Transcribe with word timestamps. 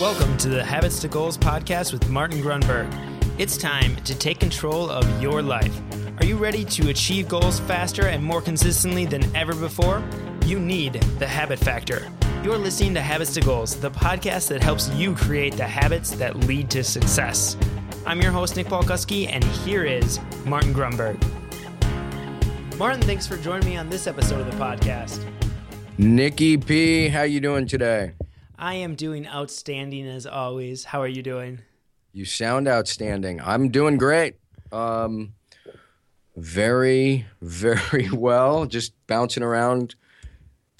Welcome 0.00 0.38
to 0.38 0.48
the 0.48 0.64
Habits 0.64 0.98
to 1.00 1.08
Goals 1.08 1.36
podcast 1.36 1.92
with 1.92 2.08
Martin 2.08 2.40
Grunburg. 2.40 2.90
It's 3.38 3.58
time 3.58 3.96
to 3.96 4.16
take 4.16 4.40
control 4.40 4.88
of 4.88 5.20
your 5.20 5.42
life. 5.42 5.78
Are 6.16 6.24
you 6.24 6.38
ready 6.38 6.64
to 6.64 6.88
achieve 6.88 7.28
goals 7.28 7.60
faster 7.60 8.06
and 8.06 8.24
more 8.24 8.40
consistently 8.40 9.04
than 9.04 9.22
ever 9.36 9.54
before? 9.54 10.02
You 10.46 10.58
need 10.58 10.94
the 11.18 11.26
habit 11.26 11.58
factor. 11.58 12.10
You're 12.42 12.56
listening 12.56 12.94
to 12.94 13.02
Habits 13.02 13.34
to 13.34 13.42
Goals, 13.42 13.76
the 13.76 13.90
podcast 13.90 14.48
that 14.48 14.62
helps 14.62 14.88
you 14.94 15.14
create 15.14 15.58
the 15.58 15.66
habits 15.66 16.12
that 16.12 16.34
lead 16.34 16.70
to 16.70 16.82
success. 16.82 17.58
I'm 18.06 18.22
your 18.22 18.32
host, 18.32 18.56
Nick 18.56 18.68
Polkuski, 18.68 19.28
and 19.30 19.44
here 19.44 19.84
is 19.84 20.18
Martin 20.46 20.72
Grunburg. 20.72 21.22
Martin, 22.78 23.02
thanks 23.02 23.26
for 23.26 23.36
joining 23.36 23.68
me 23.68 23.76
on 23.76 23.90
this 23.90 24.06
episode 24.06 24.40
of 24.40 24.50
the 24.50 24.56
podcast. 24.56 25.22
Nikki 25.98 26.56
P, 26.56 27.08
how 27.08 27.24
you 27.24 27.40
doing 27.40 27.66
today? 27.66 28.12
I 28.60 28.74
am 28.74 28.94
doing 28.94 29.26
outstanding 29.26 30.06
as 30.06 30.26
always. 30.26 30.84
How 30.84 31.00
are 31.00 31.08
you 31.08 31.22
doing? 31.22 31.60
You 32.12 32.26
sound 32.26 32.68
outstanding. 32.68 33.40
I'm 33.40 33.70
doing 33.70 33.96
great. 33.96 34.34
Um, 34.70 35.32
very, 36.36 37.24
very 37.40 38.10
well. 38.12 38.66
Just 38.66 38.92
bouncing 39.06 39.42
around. 39.42 39.94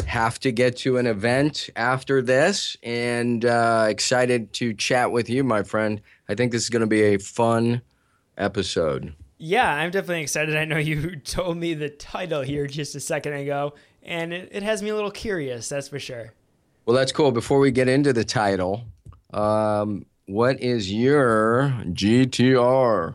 Have 0.07 0.39
to 0.41 0.53
get 0.53 0.77
to 0.79 0.99
an 0.99 1.07
event 1.07 1.71
after 1.75 2.21
this, 2.21 2.77
and 2.83 3.45
uh, 3.45 3.87
excited 3.89 4.53
to 4.55 4.75
chat 4.75 5.11
with 5.13 5.31
you, 5.31 5.43
my 5.43 5.63
friend. 5.63 6.03
I 6.29 6.35
think 6.35 6.53
this 6.53 6.63
is 6.63 6.69
going 6.69 6.81
to 6.81 6.87
be 6.87 7.03
a 7.03 7.19
fun 7.19 7.81
episode. 8.37 9.15
Yeah, 9.39 9.73
I'm 9.73 9.91
definitely 9.91 10.23
excited. 10.23 10.57
I 10.57 10.65
know 10.67 10.79
you 10.79 11.17
told 11.25 11.57
me 11.57 11.75
the 11.75 11.89
title 11.89 12.43
here 12.43 12.67
just 12.67 12.95
a 12.95 13.01
second 13.01 13.35
ago, 13.35 13.75
and 14.03 14.35
it, 14.35 14.51
it 14.53 14.63
has 14.65 14.83
me 14.83 14.91
a 14.91 14.95
little 14.95 15.11
curious, 15.11 15.69
that's 15.69 15.89
for 15.89 15.99
sure. 15.99 16.35
Well, 16.87 16.97
that's 16.97 17.13
cool. 17.13 17.31
Before 17.31 17.61
we 17.61 17.71
get 17.71 17.89
into 17.89 18.13
the 18.13 18.25
title, 18.25 18.85
um, 19.33 20.07
what 20.27 20.61
is 20.61 20.93
your 20.93 21.75
GTR? 21.87 23.15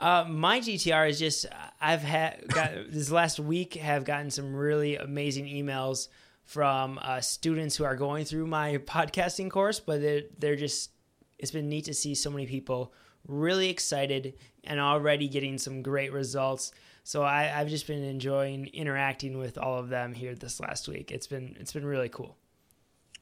Uh, 0.00 0.24
my 0.28 0.60
GTR 0.60 1.08
is 1.08 1.18
just 1.18 1.46
I've 1.80 2.02
had 2.02 2.46
got 2.48 2.72
this 2.90 3.10
last 3.10 3.40
week 3.40 3.74
have 3.74 4.04
gotten 4.04 4.30
some 4.30 4.54
really 4.54 4.96
amazing 4.96 5.46
emails 5.46 6.08
from 6.44 6.98
uh, 7.00 7.20
students 7.20 7.76
who 7.76 7.84
are 7.84 7.96
going 7.96 8.24
through 8.24 8.46
my 8.46 8.76
podcasting 8.86 9.50
course, 9.50 9.80
but 9.80 10.00
they're, 10.00 10.22
they're 10.38 10.56
just 10.56 10.90
it's 11.38 11.50
been 11.50 11.68
neat 11.68 11.86
to 11.86 11.94
see 11.94 12.14
so 12.14 12.30
many 12.30 12.46
people 12.46 12.92
really 13.26 13.68
excited 13.68 14.34
and 14.64 14.80
already 14.80 15.28
getting 15.28 15.58
some 15.58 15.82
great 15.82 16.12
results. 16.12 16.72
So 17.02 17.22
I, 17.22 17.52
I've 17.58 17.68
just 17.68 17.86
been 17.86 18.02
enjoying 18.02 18.66
interacting 18.68 19.36
with 19.38 19.58
all 19.58 19.78
of 19.78 19.88
them 19.88 20.14
here 20.14 20.34
this 20.34 20.60
last 20.60 20.88
week. 20.88 21.10
It's 21.10 21.26
been 21.26 21.56
it's 21.60 21.72
been 21.72 21.84
really 21.84 22.08
cool. 22.08 22.36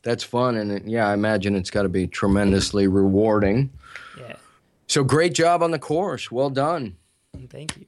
That's 0.02 0.24
fun, 0.24 0.56
and 0.56 0.72
it, 0.72 0.82
yeah, 0.84 1.08
I 1.08 1.14
imagine 1.14 1.54
it's 1.54 1.70
got 1.70 1.82
to 1.82 1.88
be 1.88 2.06
tremendously 2.06 2.88
rewarding. 2.88 3.70
Yeah. 4.18 4.36
So 4.88 5.04
great 5.04 5.32
job 5.32 5.62
on 5.62 5.70
the 5.70 5.78
course. 5.78 6.30
Well 6.30 6.50
done. 6.50 6.96
Thank 7.48 7.76
you. 7.76 7.86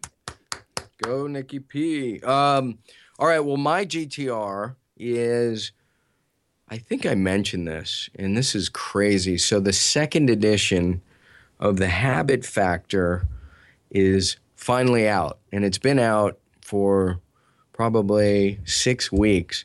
Go, 1.02 1.26
Nikki 1.26 1.58
P. 1.58 2.20
Um, 2.20 2.78
all 3.18 3.26
right. 3.26 3.40
Well, 3.40 3.56
my 3.56 3.84
GTR 3.84 4.76
is, 4.96 5.72
I 6.68 6.78
think 6.78 7.04
I 7.04 7.14
mentioned 7.14 7.66
this, 7.66 8.08
and 8.14 8.36
this 8.36 8.54
is 8.54 8.68
crazy. 8.68 9.36
So 9.36 9.60
the 9.60 9.72
second 9.72 10.30
edition 10.30 11.02
of 11.58 11.78
the 11.78 11.88
Habit 11.88 12.44
Factor 12.44 13.26
is 13.90 14.36
finally 14.56 15.08
out, 15.08 15.38
and 15.52 15.64
it's 15.64 15.78
been 15.78 15.98
out 15.98 16.38
for 16.60 17.20
probably 17.72 18.60
six 18.64 19.12
weeks. 19.12 19.64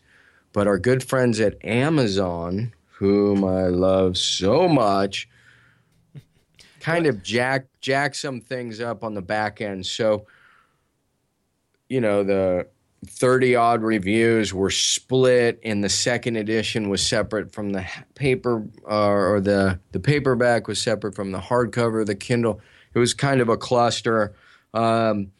But 0.59 0.67
our 0.67 0.77
good 0.77 1.01
friends 1.01 1.39
at 1.39 1.55
Amazon, 1.63 2.73
whom 2.89 3.45
I 3.45 3.67
love 3.67 4.17
so 4.17 4.67
much, 4.67 5.29
kind 6.81 7.07
of 7.07 7.23
jack 7.23 7.67
jack 7.79 8.13
some 8.13 8.41
things 8.41 8.81
up 8.81 9.01
on 9.01 9.13
the 9.13 9.21
back 9.21 9.61
end. 9.61 9.85
So, 9.85 10.25
you 11.87 12.01
know, 12.01 12.25
the 12.25 12.67
30 13.07 13.55
odd 13.55 13.83
reviews 13.83 14.53
were 14.53 14.69
split 14.69 15.61
and 15.63 15.81
the 15.81 15.87
second 15.87 16.35
edition 16.35 16.89
was 16.89 17.07
separate 17.07 17.53
from 17.53 17.69
the 17.69 17.85
paper 18.15 18.67
uh, 18.85 19.07
or 19.07 19.39
the 19.39 19.79
the 19.93 19.99
paperback 20.01 20.67
was 20.67 20.81
separate 20.81 21.15
from 21.15 21.31
the 21.31 21.39
hardcover 21.39 22.05
the 22.05 22.15
kindle 22.15 22.59
it 22.93 22.99
was 22.99 23.13
kind 23.13 23.39
of 23.39 23.47
a 23.47 23.55
cluster 23.55 24.35
um, 24.73 25.31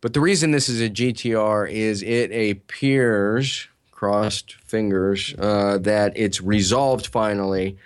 but 0.00 0.14
the 0.14 0.20
reason 0.20 0.50
this 0.50 0.70
is 0.70 0.80
a 0.80 0.88
gtr 0.88 1.70
is 1.70 2.02
it 2.02 2.32
appears 2.32 3.68
crossed 4.02 4.54
fingers 4.64 5.32
uh, 5.38 5.78
that 5.78 6.12
it's 6.16 6.40
resolved 6.40 7.06
finally 7.06 7.76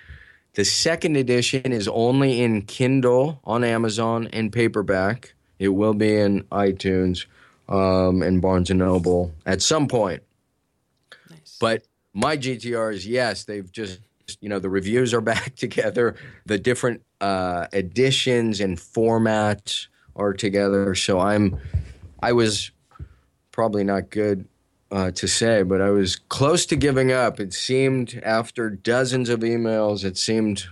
the 0.55 0.65
second 0.65 1.15
edition 1.17 1.73
is 1.73 1.87
only 1.89 2.41
in 2.41 2.63
kindle 2.63 3.39
on 3.45 3.63
amazon 3.63 4.27
and 4.33 4.51
paperback 4.53 5.35
it 5.59 5.69
will 5.69 5.95
be 5.95 6.17
in 6.17 6.43
itunes 6.45 7.27
um, 7.69 8.23
and 8.23 8.41
Barnes 8.41 8.71
and 8.71 8.79
Noble 8.79 9.33
at 9.45 9.63
some 9.63 9.89
point. 9.89 10.23
Nice. 11.31 11.57
But 11.61 11.83
my 12.15 12.37
GTRs, 12.37 13.07
yes, 13.07 13.45
they've 13.45 13.71
just 13.71 14.01
you 14.41 14.49
know 14.49 14.59
the 14.59 14.71
reviews 14.71 15.15
are 15.15 15.21
back 15.35 15.55
together. 15.57 16.17
The 16.47 16.59
different 16.59 17.03
uh, 17.21 17.67
editions 17.73 18.61
and 18.61 18.79
formats 18.79 19.89
are 20.15 20.33
together. 20.33 20.95
So 20.95 21.21
I'm, 21.21 21.59
I 22.21 22.33
was 22.33 22.71
probably 23.53 23.85
not 23.85 24.11
good 24.11 24.47
uh, 24.91 25.11
to 25.13 25.27
say, 25.27 25.63
but 25.63 25.81
I 25.81 25.91
was 25.91 26.17
close 26.17 26.67
to 26.67 26.77
giving 26.77 27.13
up. 27.13 27.41
It 27.41 27.53
seemed 27.53 28.21
after 28.25 28.71
dozens 28.71 29.29
of 29.29 29.41
emails, 29.41 30.05
it 30.05 30.17
seemed 30.17 30.67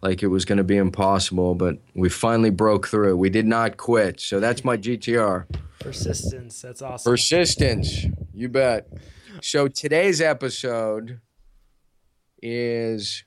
like 0.00 0.22
it 0.22 0.28
was 0.28 0.44
going 0.44 0.58
to 0.58 0.64
be 0.64 0.76
impossible, 0.76 1.54
but 1.54 1.78
we 1.94 2.08
finally 2.08 2.50
broke 2.50 2.88
through. 2.88 3.16
We 3.16 3.30
did 3.30 3.46
not 3.46 3.76
quit. 3.76 4.18
So 4.20 4.40
that's 4.40 4.64
my 4.64 4.76
GTR. 4.76 5.46
Persistence. 5.78 6.60
That's 6.60 6.82
awesome. 6.82 7.10
Persistence. 7.10 8.06
You 8.34 8.48
bet. 8.48 8.88
So 9.42 9.68
today's 9.68 10.20
episode 10.20 11.20
is 12.42 13.24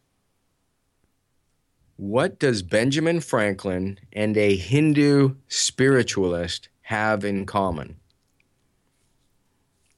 what 1.97 2.39
does 2.39 2.61
Benjamin 2.61 3.21
Franklin 3.21 3.99
and 4.11 4.35
a 4.35 4.55
Hindu 4.55 5.35
spiritualist 5.47 6.67
have 6.81 7.23
in 7.23 7.45
common? 7.45 7.97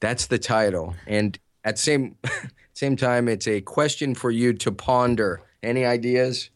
That's 0.00 0.26
the 0.26 0.38
title. 0.38 0.94
And 1.06 1.38
at 1.64 1.78
same 1.78 2.16
same 2.72 2.96
time 2.96 3.28
it's 3.28 3.48
a 3.48 3.60
question 3.60 4.14
for 4.14 4.30
you 4.30 4.52
to 4.54 4.72
ponder. 4.72 5.42
Any 5.62 5.84
ideas? 5.84 6.50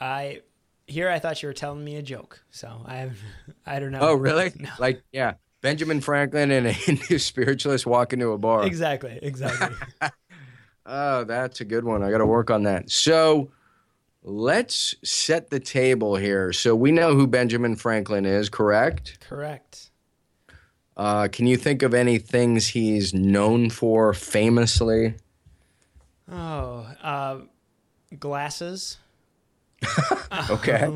I 0.00 0.42
here 0.86 1.08
I 1.08 1.18
thought 1.18 1.42
you 1.42 1.48
were 1.48 1.54
telling 1.54 1.84
me 1.84 1.96
a 1.96 2.02
joke, 2.02 2.42
so 2.50 2.82
I 2.84 2.96
have 2.96 3.18
I 3.66 3.78
don't 3.78 3.92
know. 3.92 4.00
Oh, 4.00 4.14
really? 4.14 4.52
No. 4.60 4.70
Like, 4.78 5.02
yeah, 5.12 5.34
Benjamin 5.60 6.00
Franklin 6.00 6.50
and 6.50 6.66
a 6.66 6.72
Hindu 6.72 7.18
spiritualist 7.18 7.86
walk 7.86 8.12
into 8.12 8.30
a 8.30 8.38
bar. 8.38 8.64
Exactly, 8.64 9.18
exactly. 9.22 9.76
Oh, 10.86 11.24
that's 11.24 11.60
a 11.60 11.64
good 11.66 11.84
one. 11.84 12.02
I 12.02 12.10
got 12.10 12.18
to 12.18 12.26
work 12.26 12.50
on 12.50 12.62
that. 12.62 12.90
So 12.90 13.50
let's 14.22 14.94
set 15.04 15.50
the 15.50 15.60
table 15.60 16.16
here. 16.16 16.52
So 16.52 16.74
we 16.74 16.92
know 16.92 17.14
who 17.14 17.26
Benjamin 17.26 17.76
Franklin 17.76 18.24
is, 18.24 18.48
correct? 18.48 19.18
Correct. 19.28 19.90
Uh, 20.98 21.28
can 21.30 21.46
you 21.46 21.56
think 21.56 21.82
of 21.82 21.94
any 21.94 22.18
things 22.18 22.66
he's 22.68 23.14
known 23.14 23.70
for 23.70 24.12
famously? 24.12 25.14
Oh, 26.30 26.86
uh, 27.02 27.38
glasses. 28.18 28.98
Okay. 30.50 30.86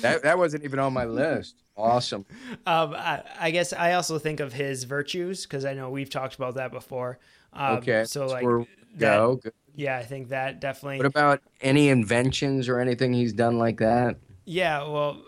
that, 0.00 0.22
that 0.22 0.38
wasn't 0.38 0.64
even 0.64 0.78
on 0.78 0.92
my 0.94 1.04
list. 1.04 1.56
Awesome. 1.76 2.24
Um, 2.66 2.94
I, 2.94 3.22
I 3.38 3.50
guess 3.50 3.72
I 3.74 3.92
also 3.92 4.18
think 4.18 4.40
of 4.40 4.52
his 4.54 4.84
virtues 4.84 5.42
because 5.44 5.64
I 5.66 5.74
know 5.74 5.90
we've 5.90 6.08
talked 6.08 6.34
about 6.36 6.54
that 6.54 6.72
before. 6.72 7.18
Um, 7.52 7.76
Okay. 7.78 8.04
So 8.04 8.20
that's 8.20 8.32
like, 8.32 8.44
where 8.44 8.58
we 8.60 8.66
that- 8.96 9.16
go. 9.16 9.40
Yeah, 9.76 9.96
I 9.98 10.02
think 10.04 10.30
that 10.30 10.60
definitely. 10.60 10.96
What 10.96 11.06
about 11.06 11.40
any 11.60 11.88
inventions 11.90 12.68
or 12.68 12.80
anything 12.80 13.12
he's 13.12 13.32
done 13.34 13.58
like 13.58 13.78
that? 13.78 14.16
Yeah, 14.46 14.88
well, 14.88 15.22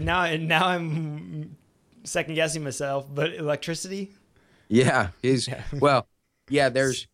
now 0.00 0.34
now 0.36 0.66
I'm 0.68 1.56
second 2.06 2.34
guessing 2.34 2.64
myself, 2.64 3.06
but 3.12 3.34
electricity. 3.34 4.12
Yeah, 4.68 5.08
he's 5.22 5.48
well, 5.72 6.06
yeah. 6.48 6.68
There's, 6.68 7.06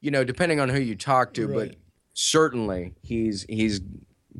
you 0.00 0.10
know, 0.10 0.24
depending 0.24 0.60
on 0.60 0.68
who 0.68 0.80
you 0.80 0.96
talk 0.96 1.34
to, 1.34 1.46
but 1.48 1.76
certainly 2.14 2.94
he's 3.02 3.44
he's 3.48 3.80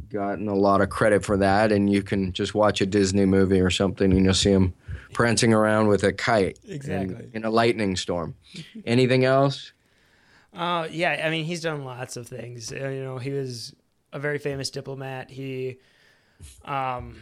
gotten 0.09 0.49
a 0.49 0.55
lot 0.55 0.81
of 0.81 0.89
credit 0.89 1.25
for 1.25 1.37
that. 1.37 1.73
And 1.73 1.93
you 1.93 2.03
can 2.03 2.33
just 2.33 2.55
watch 2.55 2.81
a 2.81 2.87
Disney 2.87 3.27
movie 3.27 3.61
or 3.61 3.71
something, 3.71 4.13
and 4.13 4.25
you'll 4.25 4.35
see 4.35 4.51
him 4.53 4.75
prancing 5.13 5.53
around 5.53 5.89
with 5.89 6.03
a 6.05 6.13
kite, 6.13 6.59
in- 6.65 6.75
Exactly. 6.75 7.29
in, 7.35 7.45
a 7.45 7.51
lightning 7.51 7.97
storm. 7.97 8.35
Anything 8.87 9.25
else? 9.25 9.73
Uh, 10.53 10.89
yeah, 10.91 11.23
I 11.25 11.31
mean, 11.31 11.45
he's 11.45 11.61
done 11.61 11.85
lots 11.85 12.17
of 12.17 12.27
things. 12.27 12.73
Uh, 12.73 12.89
you 12.89 13.03
know, 13.05 13.19
he 13.19 13.31
was 13.31 13.75
a 14.13 14.19
very 14.19 14.39
famous 14.39 14.71
diplomat. 14.71 15.31
He, 15.31 15.77
um, 16.65 17.17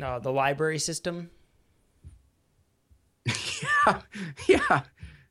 uh, 0.00 0.18
the 0.18 0.32
library 0.32 0.78
system. 0.78 1.30
yeah, 3.26 4.00
yeah. 4.48 4.82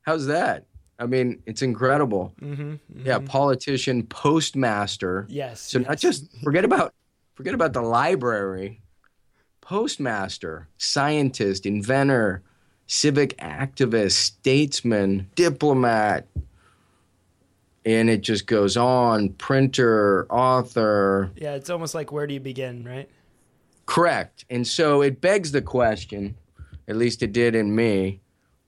how's 0.02 0.26
that? 0.26 0.66
I 0.98 1.06
mean, 1.06 1.42
it's 1.46 1.62
incredible. 1.62 2.32
Mm-hmm, 2.40 3.06
Yeah, 3.06 3.18
politician, 3.18 4.04
postmaster. 4.04 5.26
Yes. 5.28 5.60
So 5.60 5.80
not 5.80 5.98
just 5.98 6.28
forget 6.42 6.64
about 6.64 6.94
forget 7.34 7.54
about 7.54 7.72
the 7.72 7.82
library. 7.82 8.80
Postmaster, 9.60 10.68
scientist, 10.76 11.66
inventor, 11.66 12.42
civic 12.86 13.36
activist, 13.38 14.12
statesman, 14.12 15.28
diplomat. 15.34 16.26
And 17.84 18.08
it 18.08 18.20
just 18.20 18.46
goes 18.46 18.76
on. 18.76 19.30
Printer, 19.30 20.26
author. 20.30 21.30
Yeah, 21.36 21.54
it's 21.54 21.70
almost 21.70 21.94
like 21.94 22.12
where 22.12 22.26
do 22.26 22.34
you 22.34 22.40
begin, 22.40 22.84
right? 22.84 23.08
Correct. 23.86 24.44
And 24.48 24.66
so 24.66 25.02
it 25.02 25.20
begs 25.20 25.52
the 25.52 25.62
question, 25.62 26.36
at 26.88 26.96
least 26.96 27.22
it 27.22 27.32
did 27.32 27.54
in 27.54 27.74
me, 27.74 28.20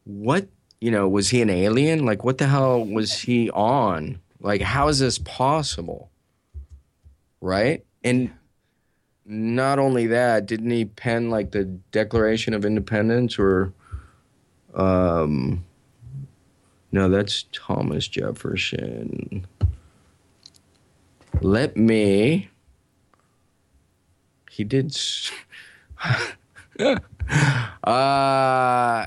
what, 0.04 0.48
you 0.80 0.90
know, 0.90 1.08
was 1.08 1.30
he 1.30 1.40
an 1.40 1.50
alien? 1.50 2.04
Like, 2.04 2.24
what 2.24 2.38
the 2.38 2.46
hell 2.46 2.84
was 2.84 3.20
he 3.20 3.50
on? 3.50 4.20
Like, 4.40 4.60
how 4.60 4.88
is 4.88 4.98
this 4.98 5.18
possible? 5.18 6.10
Right? 7.40 7.84
And 8.02 8.30
not 9.24 9.78
only 9.78 10.06
that, 10.08 10.46
didn't 10.46 10.70
he 10.70 10.84
pen 10.84 11.30
like 11.30 11.52
the 11.52 11.64
Declaration 11.64 12.52
of 12.52 12.64
Independence 12.64 13.38
or, 13.38 13.72
um, 14.74 15.64
no, 16.92 17.08
that's 17.08 17.46
Thomas 17.52 18.06
Jefferson. 18.06 19.46
Let 21.40 21.76
me. 21.76 22.50
He 24.54 24.62
did. 24.62 24.86
s- 24.92 25.32
uh, 27.84 29.06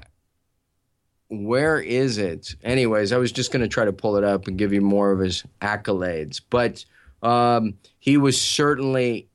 where 1.30 1.80
is 1.80 2.18
it? 2.18 2.56
Anyways, 2.64 3.14
I 3.14 3.18
was 3.18 3.32
just 3.32 3.54
going 3.54 3.62
to 3.62 3.70
try 3.70 3.86
to 3.86 3.94
pull 3.94 4.18
it 4.18 4.26
up 4.26 4.48
and 4.48 4.58
give 4.58 4.74
you 4.74 4.82
more 4.82 5.12
of 5.12 5.20
his 5.20 5.44
accolades. 5.62 6.42
But 6.50 6.84
um, 7.26 7.76
he 8.00 8.18
was 8.18 8.40
certainly 8.42 9.30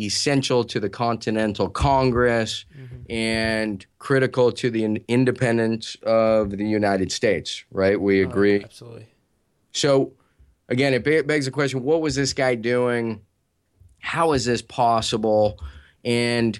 essential 0.00 0.64
to 0.64 0.80
the 0.80 0.90
Continental 0.90 1.68
Congress 1.68 2.64
and 3.08 3.86
critical 4.00 4.50
to 4.50 4.68
the 4.68 4.82
in- 4.82 5.04
independence 5.06 5.96
of 6.02 6.50
the 6.50 6.64
United 6.66 7.12
States, 7.12 7.62
right? 7.70 8.00
We 8.00 8.24
Oh, 8.24 8.28
agree. 8.28 8.64
absolutely. 8.64 9.06
So, 9.72 10.12
again, 10.68 10.92
it 10.92 11.04
begs 11.04 11.44
the 11.44 11.52
question 11.52 11.84
what 11.84 12.00
was 12.00 12.16
this 12.16 12.32
guy 12.32 12.56
doing? 12.56 13.20
How 13.98 14.32
is 14.32 14.44
this 14.44 14.62
possible? 14.62 15.58
And 16.04 16.58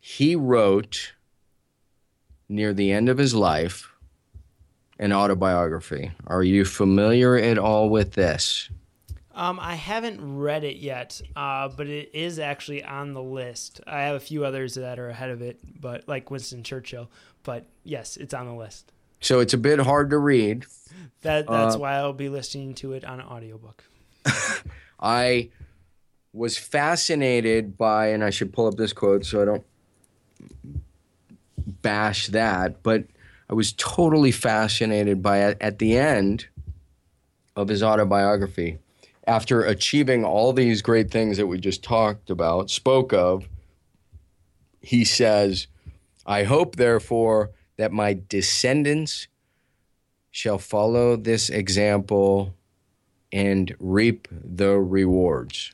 he 0.00 0.36
wrote 0.36 1.12
near 2.48 2.72
the 2.72 2.92
end 2.92 3.08
of 3.08 3.18
his 3.18 3.34
life 3.34 3.90
an 4.98 5.12
autobiography. 5.12 6.10
Are 6.26 6.42
you 6.42 6.64
familiar 6.64 7.36
at 7.36 7.58
all 7.58 7.90
with 7.90 8.12
this? 8.12 8.70
Um, 9.34 9.60
I 9.60 9.74
haven't 9.74 10.38
read 10.38 10.64
it 10.64 10.76
yet, 10.76 11.20
uh, 11.36 11.68
but 11.68 11.88
it 11.88 12.10
is 12.14 12.38
actually 12.38 12.82
on 12.82 13.12
the 13.12 13.22
list. 13.22 13.82
I 13.86 14.02
have 14.04 14.16
a 14.16 14.20
few 14.20 14.46
others 14.46 14.76
that 14.76 14.98
are 14.98 15.10
ahead 15.10 15.28
of 15.28 15.42
it, 15.42 15.60
but 15.78 16.08
like 16.08 16.30
Winston 16.30 16.62
Churchill. 16.62 17.10
But 17.42 17.66
yes, 17.84 18.16
it's 18.16 18.32
on 18.32 18.46
the 18.46 18.54
list. 18.54 18.92
So, 19.20 19.40
it's 19.40 19.52
a 19.54 19.58
bit 19.58 19.78
hard 19.80 20.10
to 20.10 20.18
read. 20.18 20.64
That 21.22 21.46
that's 21.46 21.74
Uh, 21.74 21.78
why 21.78 21.94
I'll 21.96 22.12
be 22.14 22.28
listening 22.30 22.74
to 22.76 22.92
it 22.92 23.04
on 23.04 23.20
audiobook. 23.20 23.84
I 25.00 25.50
was 26.36 26.58
fascinated 26.58 27.78
by, 27.78 28.08
and 28.08 28.22
I 28.22 28.30
should 28.30 28.52
pull 28.52 28.66
up 28.66 28.74
this 28.74 28.92
quote 28.92 29.24
so 29.24 29.40
I 29.40 29.44
don't 29.46 29.64
bash 31.82 32.26
that, 32.28 32.82
but 32.82 33.04
I 33.48 33.54
was 33.54 33.72
totally 33.72 34.32
fascinated 34.32 35.22
by 35.22 35.44
it 35.46 35.56
at 35.60 35.78
the 35.78 35.96
end 35.96 36.48
of 37.56 37.68
his 37.68 37.82
autobiography. 37.82 38.78
After 39.26 39.64
achieving 39.64 40.24
all 40.24 40.52
these 40.52 40.82
great 40.82 41.10
things 41.10 41.38
that 41.38 41.46
we 41.46 41.58
just 41.58 41.82
talked 41.82 42.28
about, 42.28 42.70
spoke 42.70 43.12
of, 43.12 43.48
he 44.80 45.04
says, 45.04 45.68
I 46.26 46.42
hope, 46.42 46.76
therefore, 46.76 47.50
that 47.76 47.92
my 47.92 48.18
descendants 48.28 49.26
shall 50.30 50.58
follow 50.58 51.16
this 51.16 51.48
example 51.48 52.54
and 53.32 53.74
reap 53.80 54.28
the 54.30 54.78
rewards. 54.78 55.72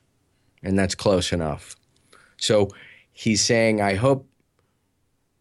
And 0.63 0.79
that's 0.79 0.95
close 0.95 1.33
enough. 1.33 1.77
So 2.37 2.69
he's 3.13 3.43
saying, 3.43 3.81
I 3.81 3.95
hope, 3.95 4.29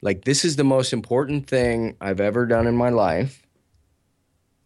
like, 0.01 0.25
this 0.25 0.43
is 0.43 0.55
the 0.55 0.63
most 0.63 0.93
important 0.93 1.47
thing 1.47 1.95
I've 2.01 2.19
ever 2.19 2.45
done 2.45 2.67
in 2.67 2.75
my 2.75 2.89
life. 2.89 3.45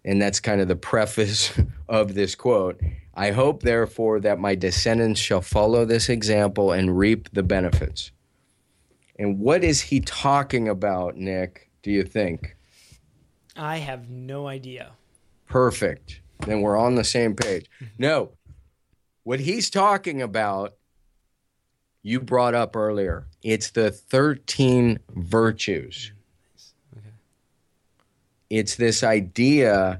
And 0.03 0.21
that's 0.21 0.39
kind 0.39 0.61
of 0.61 0.67
the 0.67 0.75
preface 0.75 1.51
of 1.89 2.13
this 2.13 2.35
quote. 2.35 2.79
I 3.13 3.31
hope, 3.31 3.63
therefore, 3.63 4.19
that 4.21 4.39
my 4.39 4.55
descendants 4.55 5.19
shall 5.19 5.41
follow 5.41 5.85
this 5.85 6.09
example 6.09 6.71
and 6.71 6.97
reap 6.97 7.29
the 7.33 7.43
benefits. 7.43 8.11
And 9.17 9.39
what 9.39 9.63
is 9.63 9.79
he 9.81 10.01
talking 10.01 10.67
about, 10.67 11.15
Nick, 11.15 11.69
do 11.81 11.91
you 11.91 12.03
think? 12.03 12.57
I 13.55 13.77
have 13.77 14.09
no 14.09 14.47
idea. 14.47 14.91
Perfect. 15.47 16.19
Then 16.45 16.61
we're 16.61 16.77
on 16.77 16.95
the 16.95 17.03
same 17.03 17.35
page. 17.35 17.69
No, 17.97 18.31
what 19.25 19.41
he's 19.41 19.69
talking 19.69 20.21
about, 20.21 20.75
you 22.03 22.21
brought 22.21 22.53
up 22.53 22.75
earlier. 22.75 23.25
It's 23.43 23.71
the 23.71 23.89
13 23.89 24.99
virtues. 25.15 26.11
Mm, 26.95 27.01
it's 28.51 28.75
this 28.75 29.03
idea 29.03 29.99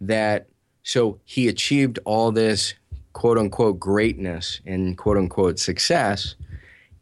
that, 0.00 0.48
so 0.82 1.20
he 1.24 1.48
achieved 1.48 1.98
all 2.06 2.32
this 2.32 2.72
quote 3.12 3.36
unquote 3.36 3.78
greatness 3.78 4.60
and 4.64 4.96
quote 4.96 5.18
unquote 5.18 5.58
success. 5.58 6.34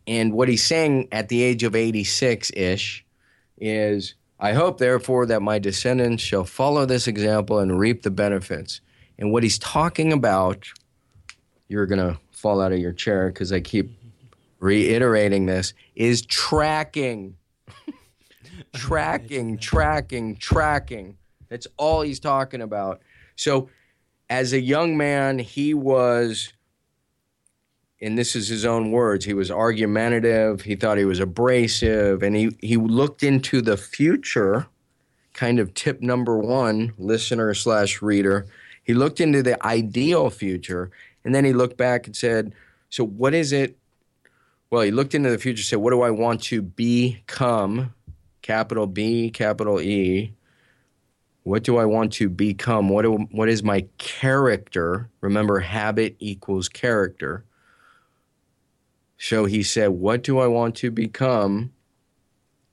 And 0.08 0.32
what 0.32 0.48
he's 0.48 0.64
saying 0.64 1.06
at 1.12 1.28
the 1.28 1.40
age 1.40 1.62
of 1.62 1.76
86 1.76 2.50
ish 2.56 3.04
is, 3.58 4.14
I 4.40 4.54
hope, 4.54 4.78
therefore, 4.78 5.24
that 5.26 5.40
my 5.40 5.60
descendants 5.60 6.24
shall 6.24 6.44
follow 6.44 6.84
this 6.84 7.06
example 7.06 7.60
and 7.60 7.78
reap 7.78 8.02
the 8.02 8.10
benefits. 8.10 8.80
And 9.20 9.30
what 9.30 9.44
he's 9.44 9.58
talking 9.58 10.12
about, 10.12 10.66
you're 11.70 11.86
going 11.86 12.00
to 12.00 12.18
fall 12.32 12.60
out 12.60 12.72
of 12.72 12.78
your 12.78 12.92
chair 12.92 13.28
because 13.28 13.52
I 13.52 13.60
keep 13.60 13.90
reiterating 14.58 15.46
this, 15.46 15.72
is 15.94 16.22
tracking. 16.22 17.36
tracking, 18.74 19.56
tracking, 19.56 20.36
tracking. 20.36 21.16
That's 21.48 21.68
all 21.76 22.02
he's 22.02 22.20
talking 22.20 22.60
about. 22.60 23.02
So, 23.36 23.70
as 24.28 24.52
a 24.52 24.60
young 24.60 24.96
man, 24.96 25.38
he 25.38 25.74
was 25.74 26.52
and 28.02 28.16
this 28.16 28.34
is 28.34 28.48
his 28.48 28.64
own 28.64 28.90
words, 28.90 29.24
he 29.24 29.34
was 29.34 29.50
argumentative, 29.50 30.62
he 30.62 30.74
thought 30.74 30.96
he 30.96 31.04
was 31.04 31.20
abrasive, 31.20 32.22
and 32.22 32.34
he, 32.34 32.56
he 32.60 32.76
looked 32.76 33.22
into 33.22 33.60
the 33.60 33.76
future, 33.76 34.66
kind 35.34 35.58
of 35.58 35.74
tip 35.74 36.00
number 36.00 36.38
one, 36.38 36.94
listener 36.96 37.52
slash 37.52 38.00
reader. 38.00 38.46
He 38.82 38.94
looked 38.94 39.20
into 39.20 39.42
the 39.42 39.62
ideal 39.66 40.30
future, 40.30 40.90
and 41.24 41.34
then 41.34 41.44
he 41.44 41.52
looked 41.52 41.76
back 41.76 42.06
and 42.06 42.16
said, 42.16 42.54
So 42.88 43.04
what 43.04 43.34
is 43.34 43.52
it? 43.52 43.76
Well, 44.70 44.82
he 44.82 44.90
looked 44.90 45.14
into 45.14 45.30
the 45.30 45.38
future, 45.38 45.62
said, 45.62 45.78
What 45.78 45.90
do 45.90 46.02
I 46.02 46.10
want 46.10 46.42
to 46.44 46.62
become? 46.62 47.94
Capital 48.42 48.86
B, 48.86 49.30
capital 49.30 49.80
E. 49.80 50.34
What 51.42 51.62
do 51.62 51.78
I 51.78 51.84
want 51.84 52.12
to 52.14 52.28
become? 52.28 52.88
What, 52.88 53.02
do, 53.02 53.16
what 53.32 53.48
is 53.48 53.62
my 53.62 53.86
character? 53.98 55.10
Remember, 55.20 55.58
habit 55.58 56.16
equals 56.18 56.68
character. 56.68 57.44
So 59.18 59.44
he 59.44 59.62
said, 59.62 59.88
What 59.88 60.22
do 60.22 60.38
I 60.38 60.46
want 60.46 60.76
to 60.76 60.90
become? 60.90 61.72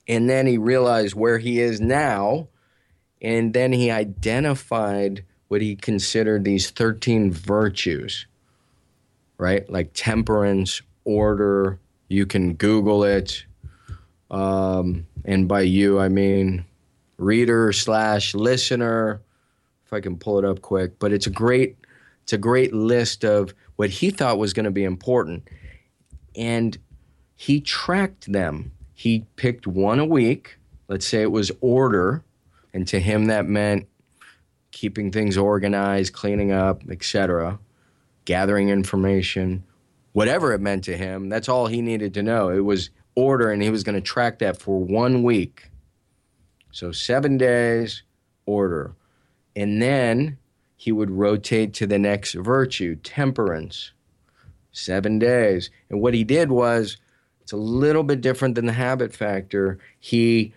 And 0.08 0.30
then 0.30 0.48
he 0.48 0.58
realized 0.58 1.16
where 1.16 1.38
he 1.38 1.60
is 1.60 1.82
now. 1.82 2.48
And 3.22 3.54
then 3.54 3.74
he 3.74 3.92
identified 3.92 5.26
what 5.48 5.62
he 5.62 5.76
considered 5.76 6.44
these 6.44 6.70
13 6.70 7.32
virtues, 7.32 8.28
right? 9.38 9.70
Like 9.70 9.92
temperance, 9.94 10.82
order. 11.04 11.80
You 12.10 12.26
can 12.26 12.56
Google 12.56 13.04
it. 13.04 13.46
Um, 14.30 15.08
and 15.26 15.48
by 15.48 15.62
you, 15.62 16.00
I 16.00 16.10
mean 16.10 16.66
reader 17.18 17.72
slash 17.72 18.36
listener, 18.36 19.22
if 19.86 19.94
I 19.94 20.00
can 20.02 20.18
pull 20.18 20.40
it 20.40 20.46
up 20.46 20.62
quick. 20.62 21.00
But 21.00 21.12
it's 21.14 21.28
a 21.28 21.32
great, 21.32 21.78
it's 22.24 22.34
a 22.34 22.38
great 22.38 22.74
list 22.74 23.24
of 23.24 23.54
what 23.76 23.90
he 23.90 24.10
thought 24.10 24.38
was 24.38 24.54
going 24.54 24.66
to 24.66 24.72
be 24.72 24.84
important 24.84 25.48
and 26.38 26.78
he 27.36 27.60
tracked 27.60 28.32
them. 28.32 28.72
He 28.94 29.26
picked 29.36 29.68
one 29.68 30.00
a 30.00 30.06
week. 30.06 30.58
Let's 30.88 31.06
say 31.06 31.22
it 31.22 31.32
was 31.32 31.52
order, 31.60 32.24
and 32.74 32.88
to 32.88 33.00
him 33.00 33.26
that 33.26 33.46
meant 33.48 33.88
keeping 34.72 35.12
things 35.12 35.38
organized, 35.38 36.14
cleaning 36.14 36.52
up, 36.52 36.84
etc., 36.90 37.60
gathering 38.28 38.68
information, 38.68 39.64
whatever 40.12 40.54
it 40.54 40.60
meant 40.60 40.84
to 40.84 40.98
him. 40.98 41.30
That's 41.30 41.48
all 41.48 41.68
he 41.68 41.82
needed 41.82 42.14
to 42.16 42.22
know. 42.24 42.50
It 42.50 42.60
was 42.60 42.90
order, 43.16 43.50
and 43.50 43.64
he 43.64 43.70
was 43.70 43.86
going 43.86 43.96
to 43.96 44.02
track 44.02 44.40
that 44.40 44.60
for 44.60 44.84
one 44.84 45.24
week. 45.24 45.72
So 46.72 46.92
seven 46.92 47.38
days, 47.38 48.04
order. 48.46 48.96
And 49.56 49.82
then 49.82 50.38
he 50.76 50.92
would 50.92 51.10
rotate 51.10 51.74
to 51.76 51.88
the 51.88 51.98
next 51.98 52.34
virtue, 52.34 52.98
temperance, 52.98 53.94
seven 54.74 55.20
days. 55.20 55.72
And 55.90 56.02
what 56.02 56.14
he 56.14 56.26
did 56.26 56.52
was, 56.52 56.98
it's 57.42 57.54
a 57.54 57.58
little 57.58 58.04
bit 58.04 58.20
different 58.20 58.56
than 58.56 58.66
the 58.66 58.74
habit 58.74 59.14
factor. 59.14 59.80
He 60.02 60.54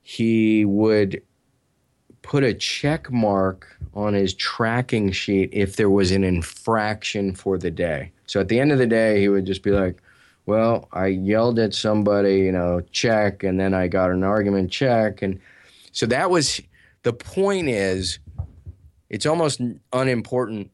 he 0.00 0.64
would 0.64 1.20
put 2.22 2.44
a 2.44 2.54
check 2.54 3.10
mark 3.10 3.66
on 3.94 4.14
his 4.14 4.34
tracking 4.34 5.10
sheet 5.12 5.50
if 5.52 5.76
there 5.76 5.90
was 5.90 6.10
an 6.10 6.24
infraction 6.24 7.34
for 7.34 7.58
the 7.58 7.70
day. 7.70 8.12
So 8.26 8.40
at 8.40 8.48
the 8.48 8.60
end 8.60 8.72
of 8.72 8.78
the 8.78 8.86
day, 8.86 9.20
he 9.20 9.28
would 9.28 9.46
just 9.46 9.62
be 9.62 9.70
like, 9.70 10.02
well, 10.46 10.88
I 10.92 11.08
yelled 11.08 11.58
at 11.58 11.74
somebody, 11.74 12.38
you 12.38 12.52
know, 12.52 12.80
check, 12.92 13.42
and 13.42 13.60
then 13.60 13.74
I 13.74 13.86
got 13.86 14.10
an 14.10 14.24
argument, 14.24 14.70
check. 14.70 15.20
And 15.22 15.40
so 15.92 16.06
that 16.06 16.30
was 16.30 16.60
the 17.02 17.12
point 17.12 17.68
is, 17.68 18.18
it's 19.10 19.26
almost 19.26 19.60
unimportant 19.92 20.70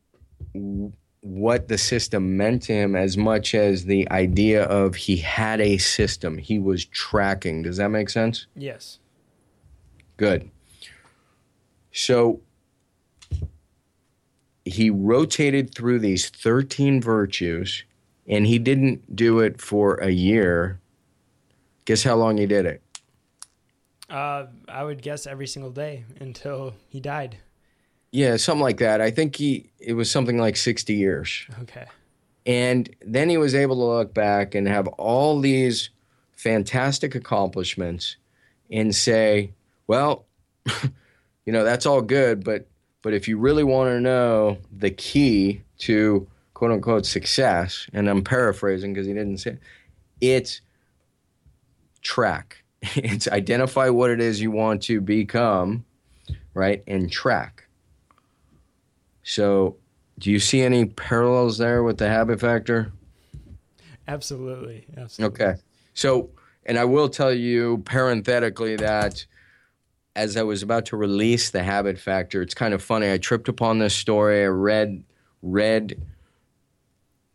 what 1.21 1.69
the 1.69 1.79
system 1.79 2.37
meant 2.37 2.63
to 2.63 2.73
him 2.73 2.95
as 2.95 3.17
much 3.17 3.55
as 3.55 3.87
the 3.87 4.09
idea 4.11 4.65
of 4.65 4.95
he 4.95 5.17
had 5.17 5.61
a 5.61 5.79
system, 5.79 6.37
he 6.37 6.59
was 6.59 6.85
tracking. 6.85 7.63
Does 7.63 7.79
that 7.79 7.89
make 7.89 8.11
sense? 8.11 8.47
Yes. 8.55 8.99
Good. 10.17 10.51
So 11.95 12.41
he 14.65 14.91
rotated 14.91 15.75
through 15.75 16.01
these 16.01 16.29
13 16.29 17.01
virtues 17.01 17.85
and 18.27 18.47
he 18.47 18.59
didn't 18.59 19.15
do 19.15 19.39
it 19.39 19.61
for 19.61 19.95
a 19.97 20.11
year. 20.11 20.81
Guess 21.85 22.03
how 22.03 22.17
long 22.17 22.39
he 22.39 22.47
did 22.47 22.67
it? 22.67 22.83
Uh, 24.11 24.47
I 24.69 24.83
would 24.83 25.03
guess 25.03 25.27
every 25.27 25.47
single 25.47 25.71
day 25.71 26.05
until 26.21 26.75
he 26.89 26.99
died. 26.99 27.37
Yeah, 28.11 28.37
something 28.39 28.63
like 28.63 28.79
that. 28.79 29.01
I 29.01 29.11
think 29.11 29.37
he 29.37 29.71
it 29.79 29.93
was 29.93 30.11
something 30.11 30.37
like 30.37 30.57
60 30.57 30.95
years. 30.95 31.47
Okay. 31.63 31.87
And 32.45 32.95
then 33.03 33.29
he 33.29 33.37
was 33.37 33.55
able 33.55 33.77
to 33.77 33.85
look 33.85 34.13
back 34.13 34.55
and 34.55 34.67
have 34.67 34.89
all 34.89 35.41
these 35.41 35.91
fantastic 36.33 37.15
accomplishments 37.15 38.17
and 38.71 38.95
say, 38.95 39.53
well, 39.87 40.27
you 41.47 41.53
know, 41.53 41.65
that's 41.65 41.87
all 41.87 42.03
good, 42.03 42.45
but 42.45 42.67
but 43.03 43.13
if 43.13 43.29
you 43.29 43.37
really 43.37 43.65
want 43.65 43.91
to 43.91 44.01
know 44.01 44.59
the 44.73 44.91
key 44.91 45.61
to 45.79 46.27
quote 46.55 46.71
unquote 46.71 47.05
success, 47.05 47.87
and 47.93 48.09
I'm 48.09 48.25
paraphrasing 48.25 48.95
because 48.95 49.07
he 49.07 49.13
didn't 49.13 49.39
say 49.39 49.51
it, 49.51 49.59
it's 50.21 50.61
track. 52.03 52.59
It's 52.97 53.29
identify 53.29 53.89
what 53.89 54.11
it 54.11 54.21
is 54.21 54.43
you 54.43 54.51
want 54.51 54.83
to 54.85 55.01
become, 55.01 55.85
right? 56.53 56.83
And 56.87 57.11
track. 57.11 57.65
So, 59.23 59.77
do 60.19 60.31
you 60.31 60.39
see 60.39 60.61
any 60.61 60.85
parallels 60.85 61.57
there 61.57 61.83
with 61.83 61.97
the 61.97 62.09
habit 62.09 62.41
factor? 62.41 62.93
Absolutely. 64.07 64.87
Absolutely. 64.97 65.45
Okay. 65.47 65.61
So, 65.95 66.29
and 66.67 66.79
I 66.79 66.85
will 66.85 67.09
tell 67.09 67.33
you 67.33 67.79
parenthetically 67.87 68.77
that 68.77 69.25
as 70.17 70.37
I 70.37 70.43
was 70.43 70.63
about 70.63 70.87
to 70.87 70.97
release 70.97 71.51
the 71.51 71.63
habit 71.63 71.99
factor, 71.99 72.41
it's 72.41 72.55
kind 72.55 72.75
of 72.75 72.83
funny. 72.83 73.11
I 73.11 73.19
tripped 73.19 73.49
upon 73.49 73.79
this 73.79 73.95
story. 73.95 74.45
I 74.45 74.47
read 74.47 75.05
read 75.43 76.01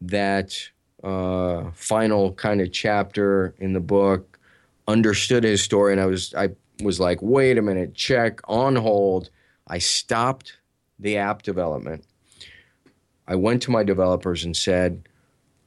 that 0.02 0.70
uh, 1.04 1.72
final 1.74 2.34
kind 2.34 2.62
of 2.62 2.72
chapter 2.72 3.54
in 3.60 3.74
the 3.74 3.80
book, 3.80 4.40
understood 4.88 5.44
his 5.44 5.62
story, 5.62 5.92
and 5.92 6.02
I 6.02 6.06
was 6.06 6.34
I 6.34 6.50
was 6.82 7.00
like, 7.00 7.22
wait 7.22 7.58
a 7.58 7.62
minute, 7.62 7.94
check 7.96 8.40
on 8.46 8.76
hold. 8.76 9.30
I 9.68 9.78
stopped 9.78 10.58
the 10.98 11.18
app 11.18 11.44
development. 11.44 12.06
I 13.28 13.36
went 13.36 13.62
to 13.64 13.72
my 13.72 13.84
developers 13.84 14.44
and 14.44 14.58
said, 14.58 15.08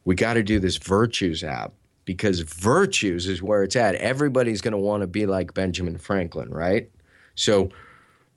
we 0.04 0.14
got 0.14 0.34
to 0.34 0.42
do 0.42 0.58
this 0.58 0.78
virtues 0.78 1.44
app 1.44 1.72
because 2.04 2.40
virtues 2.40 3.28
is 3.28 3.40
where 3.40 3.62
it's 3.62 3.76
at. 3.76 3.94
Everybody's 3.96 4.60
going 4.60 4.72
to 4.72 4.78
want 4.78 5.02
to 5.02 5.06
be 5.06 5.26
like 5.26 5.54
Benjamin 5.54 5.96
Franklin, 5.96 6.50
right? 6.50 6.90
So, 7.34 7.70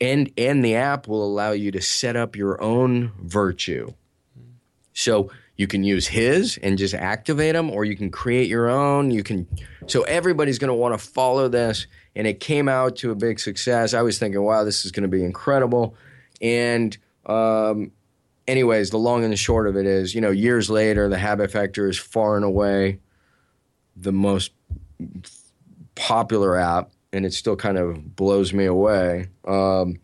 and 0.01 0.31
and 0.37 0.63
the 0.63 0.75
app 0.75 1.07
will 1.07 1.23
allow 1.23 1.51
you 1.51 1.71
to 1.71 1.81
set 1.81 2.15
up 2.15 2.35
your 2.35 2.61
own 2.61 3.11
virtue. 3.21 3.93
So 4.93 5.29
you 5.57 5.67
can 5.67 5.83
use 5.83 6.07
his 6.07 6.57
and 6.61 6.77
just 6.77 6.93
activate 6.93 7.53
them, 7.53 7.69
or 7.69 7.85
you 7.85 7.95
can 7.95 8.09
create 8.09 8.49
your 8.49 8.69
own. 8.69 9.11
You 9.11 9.23
can. 9.23 9.47
So 9.87 10.03
everybody's 10.03 10.59
going 10.59 10.69
to 10.69 10.75
want 10.75 10.99
to 10.99 11.05
follow 11.05 11.47
this, 11.47 11.87
and 12.15 12.27
it 12.27 12.39
came 12.39 12.67
out 12.67 12.95
to 12.97 13.11
a 13.11 13.15
big 13.15 13.39
success. 13.39 13.93
I 13.93 14.01
was 14.01 14.19
thinking, 14.19 14.41
wow, 14.41 14.63
this 14.63 14.85
is 14.85 14.91
going 14.91 15.03
to 15.03 15.09
be 15.09 15.23
incredible. 15.23 15.95
And 16.41 16.97
um, 17.25 17.91
anyways, 18.47 18.89
the 18.89 18.97
long 18.97 19.23
and 19.23 19.31
the 19.31 19.37
short 19.37 19.67
of 19.67 19.77
it 19.77 19.85
is, 19.85 20.13
you 20.13 20.21
know, 20.21 20.31
years 20.31 20.69
later, 20.69 21.07
the 21.07 21.17
habit 21.17 21.51
factor 21.51 21.89
is 21.89 21.97
far 21.97 22.35
and 22.35 22.45
away 22.45 22.99
the 23.95 24.11
most 24.11 24.51
popular 25.95 26.57
app 26.57 26.91
and 27.15 27.25
it 27.25 27.33
still 27.33 27.55
kind 27.55 27.77
of 27.77 28.15
blows 28.15 28.53
me 28.53 28.65
away. 28.65 29.27
Um, 29.47 29.99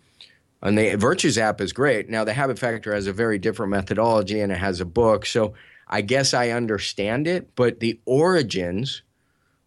and 0.62 0.78
the 0.78 0.96
Virtues 0.96 1.38
app 1.38 1.60
is 1.60 1.74
great. 1.74 2.10
Now, 2.10 2.24
the 2.24 2.34
Habit 2.34 2.60
Factor 2.60 2.94
has 2.94 3.08
a 3.08 3.14
very 3.14 3.38
different 3.40 3.72
methodology 3.72 4.40
and 4.40 4.52
it 4.52 4.58
has 4.58 4.80
a 4.80 4.86
book. 4.86 5.26
So 5.26 5.54
I 5.88 6.02
guess 6.02 6.34
I 6.34 6.50
understand 6.50 7.28
it, 7.28 7.56
but 7.56 7.80
the 7.80 8.00
origins 8.06 9.02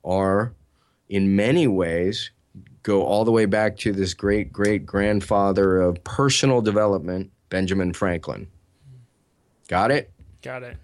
are, 0.04 0.54
in 1.08 1.36
many 1.36 1.66
ways, 1.66 2.30
go 2.82 3.02
all 3.02 3.24
the 3.24 3.32
way 3.32 3.46
back 3.46 3.76
to 3.78 3.92
this 3.92 4.14
great 4.14 4.52
great 4.52 4.86
grandfather 4.86 5.80
of 5.80 6.02
personal 6.04 6.60
development, 6.62 7.30
Benjamin 7.50 7.92
Franklin. 7.92 8.46
Got 9.68 9.90
it? 9.90 10.10
Got 10.42 10.62
it. 10.62 10.76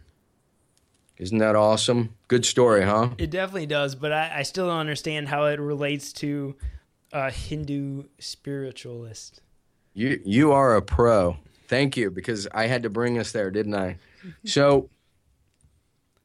Isn't 1.20 1.36
that 1.36 1.54
awesome? 1.54 2.14
Good 2.28 2.46
story, 2.46 2.82
huh? 2.82 3.10
It 3.18 3.28
definitely 3.28 3.66
does, 3.66 3.94
but 3.94 4.10
I, 4.10 4.38
I 4.38 4.42
still 4.42 4.68
don't 4.68 4.78
understand 4.78 5.28
how 5.28 5.44
it 5.44 5.60
relates 5.60 6.14
to 6.14 6.56
a 7.12 7.30
Hindu 7.30 8.04
spiritualist. 8.18 9.42
You 9.92 10.18
you 10.24 10.52
are 10.52 10.76
a 10.76 10.80
pro. 10.80 11.36
Thank 11.68 11.98
you, 11.98 12.10
because 12.10 12.48
I 12.54 12.68
had 12.68 12.84
to 12.84 12.90
bring 12.90 13.18
us 13.18 13.32
there, 13.32 13.50
didn't 13.50 13.74
I? 13.74 13.98
So 14.44 14.90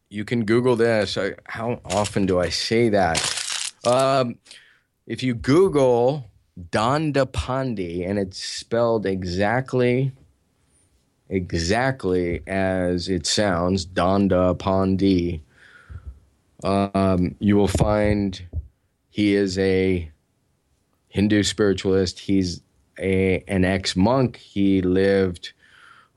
you 0.10 0.26
can 0.26 0.44
Google 0.44 0.76
this. 0.76 1.18
I, 1.18 1.36
how 1.46 1.80
often 1.86 2.26
do 2.26 2.40
I 2.40 2.50
say 2.50 2.90
that? 2.90 3.74
Um, 3.86 4.38
if 5.08 5.24
you 5.24 5.34
Google 5.34 6.30
Dandapani 6.72 8.08
and 8.10 8.20
it's 8.20 8.44
spelled 8.44 9.06
exactly 9.06 10.12
exactly 11.30 12.42
as 12.48 13.10
it 13.10 13.26
sounds, 13.26 13.86
Dandapani, 13.86 15.42
um, 16.64 17.36
you 17.40 17.56
will 17.56 17.68
find 17.68 18.42
he 19.10 19.36
is 19.36 19.58
a 19.58 20.12
Hindu 21.10 21.44
spiritualist. 21.44 22.20
He's 22.20 22.62
a 23.00 23.44
an 23.48 23.66
ex 23.66 23.96
monk. 23.96 24.38
He 24.38 24.82
lived 24.82 25.54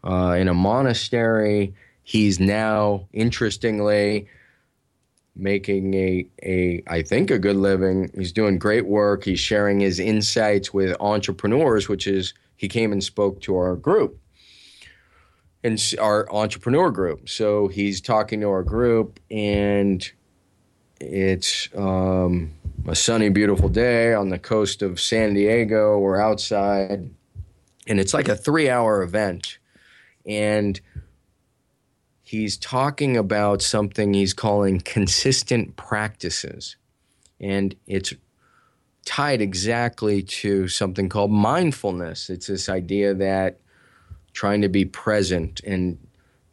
uh, 0.05 0.37
in 0.39 0.49
a 0.49 0.55
monastery. 0.55 1.75
He's 2.03 2.41
now, 2.41 3.07
interestingly, 3.13 4.29
making 5.37 5.95
a 5.95 6.27
a 6.43 6.83
I 6.87 7.03
think 7.03 7.31
a 7.31 7.39
good 7.39 7.57
living. 7.57 8.11
He's 8.17 8.33
doing 8.33 8.59
great 8.59 8.87
work. 8.87 9.25
He's 9.25 9.41
sharing 9.41 9.81
his 9.81 10.01
insights 10.01 10.73
with 10.73 10.97
entrepreneurs, 11.01 11.89
which 11.89 12.07
is 12.07 12.35
he 12.57 12.69
came 12.69 12.91
and 12.93 13.05
spoke 13.05 13.41
to 13.43 13.57
our 13.57 13.77
group 13.77 14.19
and 15.65 15.81
our 15.99 16.31
entrepreneur 16.33 16.91
group. 16.91 17.29
So 17.29 17.69
he's 17.69 18.01
talking 18.01 18.41
to 18.41 18.49
our 18.49 18.63
group, 18.63 19.21
and 19.31 20.09
it's 21.01 21.69
um, 21.77 22.53
a 22.87 22.95
sunny, 22.95 23.29
beautiful 23.29 23.69
day 23.69 24.15
on 24.15 24.29
the 24.29 24.39
coast 24.39 24.83
of 24.83 25.01
San 25.01 25.35
Diego. 25.35 25.99
We're 25.99 26.21
outside, 26.21 27.11
and 27.87 28.01
it's 28.01 28.15
like 28.15 28.29
a 28.29 28.37
three-hour 28.37 29.03
event, 29.03 29.59
and 30.27 30.81
he's 32.23 32.57
talking 32.57 33.17
about 33.17 33.63
something 33.63 34.15
he's 34.15 34.35
calling 34.35 34.81
consistent 34.81 35.77
practices, 35.77 36.77
and 37.41 37.75
it's 37.87 38.15
tied 39.05 39.41
exactly 39.41 40.23
to 40.23 40.69
something 40.69 41.09
called 41.09 41.31
mindfulness. 41.31 42.29
It's 42.29 42.47
this 42.47 42.69
idea 42.69 43.15
that 43.15 43.59
trying 44.39 44.63
to 44.63 44.69
be 44.69 44.85
present 44.85 45.61
and 45.67 45.99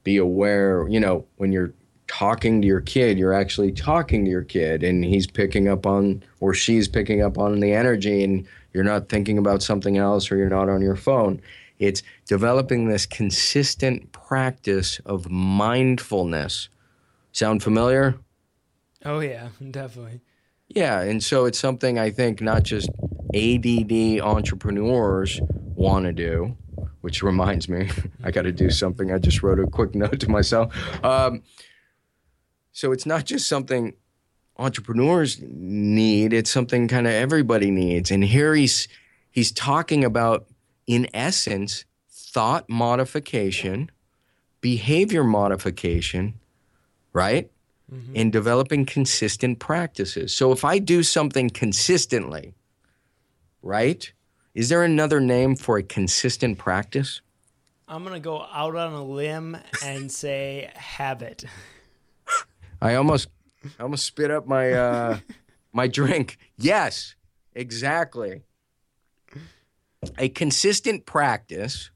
be 0.03 0.17
aware. 0.17 0.87
You 0.89 0.99
know, 0.99 1.23
when 1.35 1.51
you're 1.51 1.71
talking 2.07 2.59
to 2.59 2.67
your 2.67 2.81
kid, 2.81 3.19
you're 3.19 3.31
actually 3.31 3.71
talking 3.71 4.25
to 4.25 4.31
your 4.31 4.41
kid, 4.41 4.81
and 4.81 5.05
he's 5.05 5.27
picking 5.27 5.67
up 5.67 5.85
on, 5.85 6.23
or 6.39 6.55
she's 6.55 6.87
picking 6.87 7.21
up 7.21 7.37
on 7.37 7.59
the 7.59 7.73
energy, 7.73 8.23
and 8.23 8.47
you're 8.73 8.83
not 8.83 9.07
thinking 9.07 9.37
about 9.37 9.61
something 9.61 9.99
else, 9.99 10.31
or 10.31 10.35
you're 10.35 10.49
not 10.49 10.67
on 10.67 10.81
your 10.81 10.95
phone. 10.95 11.39
It's 11.77 12.01
developing 12.25 12.87
this 12.87 13.05
consistent 13.05 14.11
practice 14.11 14.99
of 15.05 15.29
mindfulness. 15.29 16.69
Sound 17.33 17.61
familiar? 17.61 18.15
Oh, 19.05 19.19
yeah, 19.19 19.49
definitely. 19.71 20.21
Yeah, 20.69 21.01
and 21.01 21.23
so 21.23 21.45
it's 21.45 21.59
something 21.59 21.99
I 21.99 22.09
think 22.09 22.41
not 22.41 22.63
just 22.63 22.89
ADD 23.35 24.21
entrepreneurs 24.21 25.39
want 25.75 26.05
to 26.05 26.13
do, 26.13 26.57
which 27.05 27.21
reminds 27.21 27.69
me, 27.69 27.87
I 28.23 28.31
got 28.31 28.41
to 28.41 28.51
do 28.51 28.71
something. 28.71 29.11
I 29.11 29.19
just 29.19 29.43
wrote 29.43 29.59
a 29.59 29.67
quick 29.67 29.93
note 30.03 30.19
to 30.21 30.27
myself. 30.27 30.73
Um, 31.05 31.43
so 32.71 32.91
it's 32.91 33.05
not 33.05 33.25
just 33.25 33.47
something 33.47 33.93
entrepreneurs 34.57 35.39
need; 35.39 36.33
it's 36.33 36.49
something 36.49 36.87
kind 36.87 37.05
of 37.05 37.13
everybody 37.13 37.69
needs. 37.69 38.09
And 38.09 38.23
here 38.23 38.55
he's 38.55 38.87
he's 39.29 39.51
talking 39.51 40.03
about, 40.03 40.47
in 40.87 41.07
essence, 41.13 41.85
thought 42.09 42.67
modification, 42.67 43.91
behavior 44.59 45.23
modification, 45.23 46.39
right? 47.13 47.51
Mm-hmm. 47.93 48.13
And 48.15 48.31
developing 48.31 48.87
consistent 48.87 49.59
practices. 49.59 50.33
So 50.33 50.51
if 50.51 50.65
I 50.65 50.79
do 50.79 51.03
something 51.03 51.51
consistently, 51.51 52.55
right? 53.61 54.11
Is 54.55 54.69
there 54.69 54.83
another 54.83 55.19
name 55.19 55.57
for 55.57 55.77
a 55.77 55.83
consistent 55.83 56.57
practice? 56.57 57.19
I'm 57.89 58.03
going 58.03 58.15
to 58.15 58.21
go 58.21 58.41
out 58.41 58.77
on 58.77 58.93
a 58.93 59.03
limb 59.03 59.57
and 59.83 60.09
say 60.09 60.71
habit. 60.75 61.43
I 62.81 62.95
almost 62.95 63.27
I 63.77 63.83
almost 63.83 64.05
spit 64.05 64.31
up 64.31 64.47
my 64.47 64.71
uh 64.71 65.19
my 65.73 65.87
drink. 65.87 66.37
Yes, 66.57 67.15
exactly. 67.53 68.43
A 70.17 70.29
consistent 70.29 71.05
practice 71.05 71.91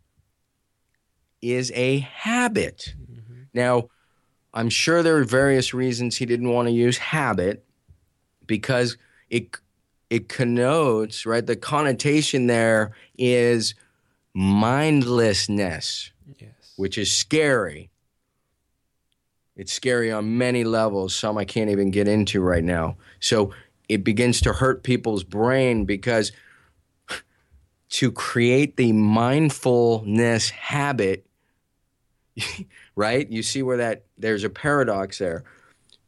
is 1.42 1.72
a 1.74 2.00
habit. 2.00 2.94
Mm-hmm. 3.00 3.44
Now, 3.54 3.88
I'm 4.54 4.70
sure 4.70 5.02
there 5.02 5.18
are 5.18 5.24
various 5.24 5.74
reasons 5.74 6.18
he 6.18 6.26
didn't 6.26 6.50
want 6.50 6.68
to 6.68 6.74
use 6.74 6.98
habit 6.98 7.64
because 8.46 8.98
it 9.30 9.56
it 10.10 10.28
connotes, 10.28 11.26
right? 11.26 11.46
The 11.46 11.56
connotation 11.56 12.48
there 12.48 12.92
is 13.18 13.76
mindlessness, 14.34 16.12
yes. 16.40 16.74
which 16.78 16.98
is 16.98 17.14
scary. 17.14 17.90
It's 19.56 19.74
scary 19.74 20.12
on 20.12 20.38
many 20.38 20.64
levels, 20.64 21.16
some 21.16 21.38
I 21.38 21.46
can't 21.46 21.70
even 21.70 21.92
get 21.92 22.08
into 22.08 22.42
right 22.42 22.64
now. 22.64 22.98
So 23.20 23.54
it 23.88 24.04
begins 24.04 24.42
to 24.42 24.54
hurt 24.54 24.84
people's 24.84 25.24
brain 25.24 25.86
because 25.86 26.32
to 27.90 28.12
create 28.12 28.78
the 28.78 28.94
mindfulness 28.94 30.50
habit, 30.50 31.26
right? 32.96 33.30
You 33.30 33.44
see 33.44 33.62
where 33.62 33.78
that 33.78 34.06
there's 34.18 34.44
a 34.44 34.50
paradox 34.50 35.18
there. 35.18 35.44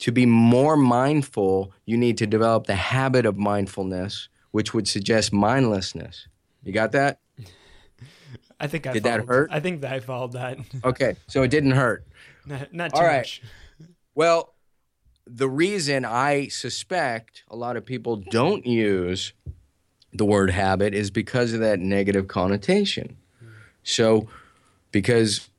To 0.02 0.12
be 0.12 0.26
more 0.26 0.76
mindful, 0.76 1.74
you 1.86 1.96
need 1.96 2.18
to 2.18 2.28
develop 2.28 2.66
the 2.66 2.76
habit 2.76 3.26
of 3.26 3.38
mindfulness, 3.38 4.30
which 4.50 4.74
would 4.74 4.88
suggest 4.88 5.32
mindlessness. 5.32 6.28
You 6.64 6.74
got 6.74 6.92
that? 6.94 7.20
I 8.60 8.66
think 8.66 8.88
I 8.88 8.94
did 8.94 9.04
followed, 9.04 9.22
that 9.22 9.28
hurt? 9.28 9.50
I 9.52 9.60
think 9.60 9.82
that 9.82 9.94
I 9.94 10.00
followed 10.00 10.34
that. 10.34 10.58
okay, 10.84 11.16
so 11.28 11.44
it 11.44 11.50
didn't 11.50 11.72
hurt. 11.72 12.06
Not, 12.48 12.74
not 12.74 12.94
too 12.94 13.00
All 13.00 13.06
right. 13.06 13.20
much. 13.20 13.44
Well, 14.16 14.56
the 15.28 15.48
reason 15.48 16.04
I 16.04 16.48
suspect 16.48 17.44
a 17.48 17.56
lot 17.56 17.78
of 17.78 17.86
people 17.86 18.16
don't 18.16 18.66
use 18.66 19.34
the 20.14 20.26
word 20.26 20.50
habit 20.50 20.96
is 20.96 21.12
because 21.12 21.54
of 21.54 21.60
that 21.60 21.80
negative 21.80 22.28
connotation. 22.28 23.18
So, 23.84 24.28
because 24.92 25.51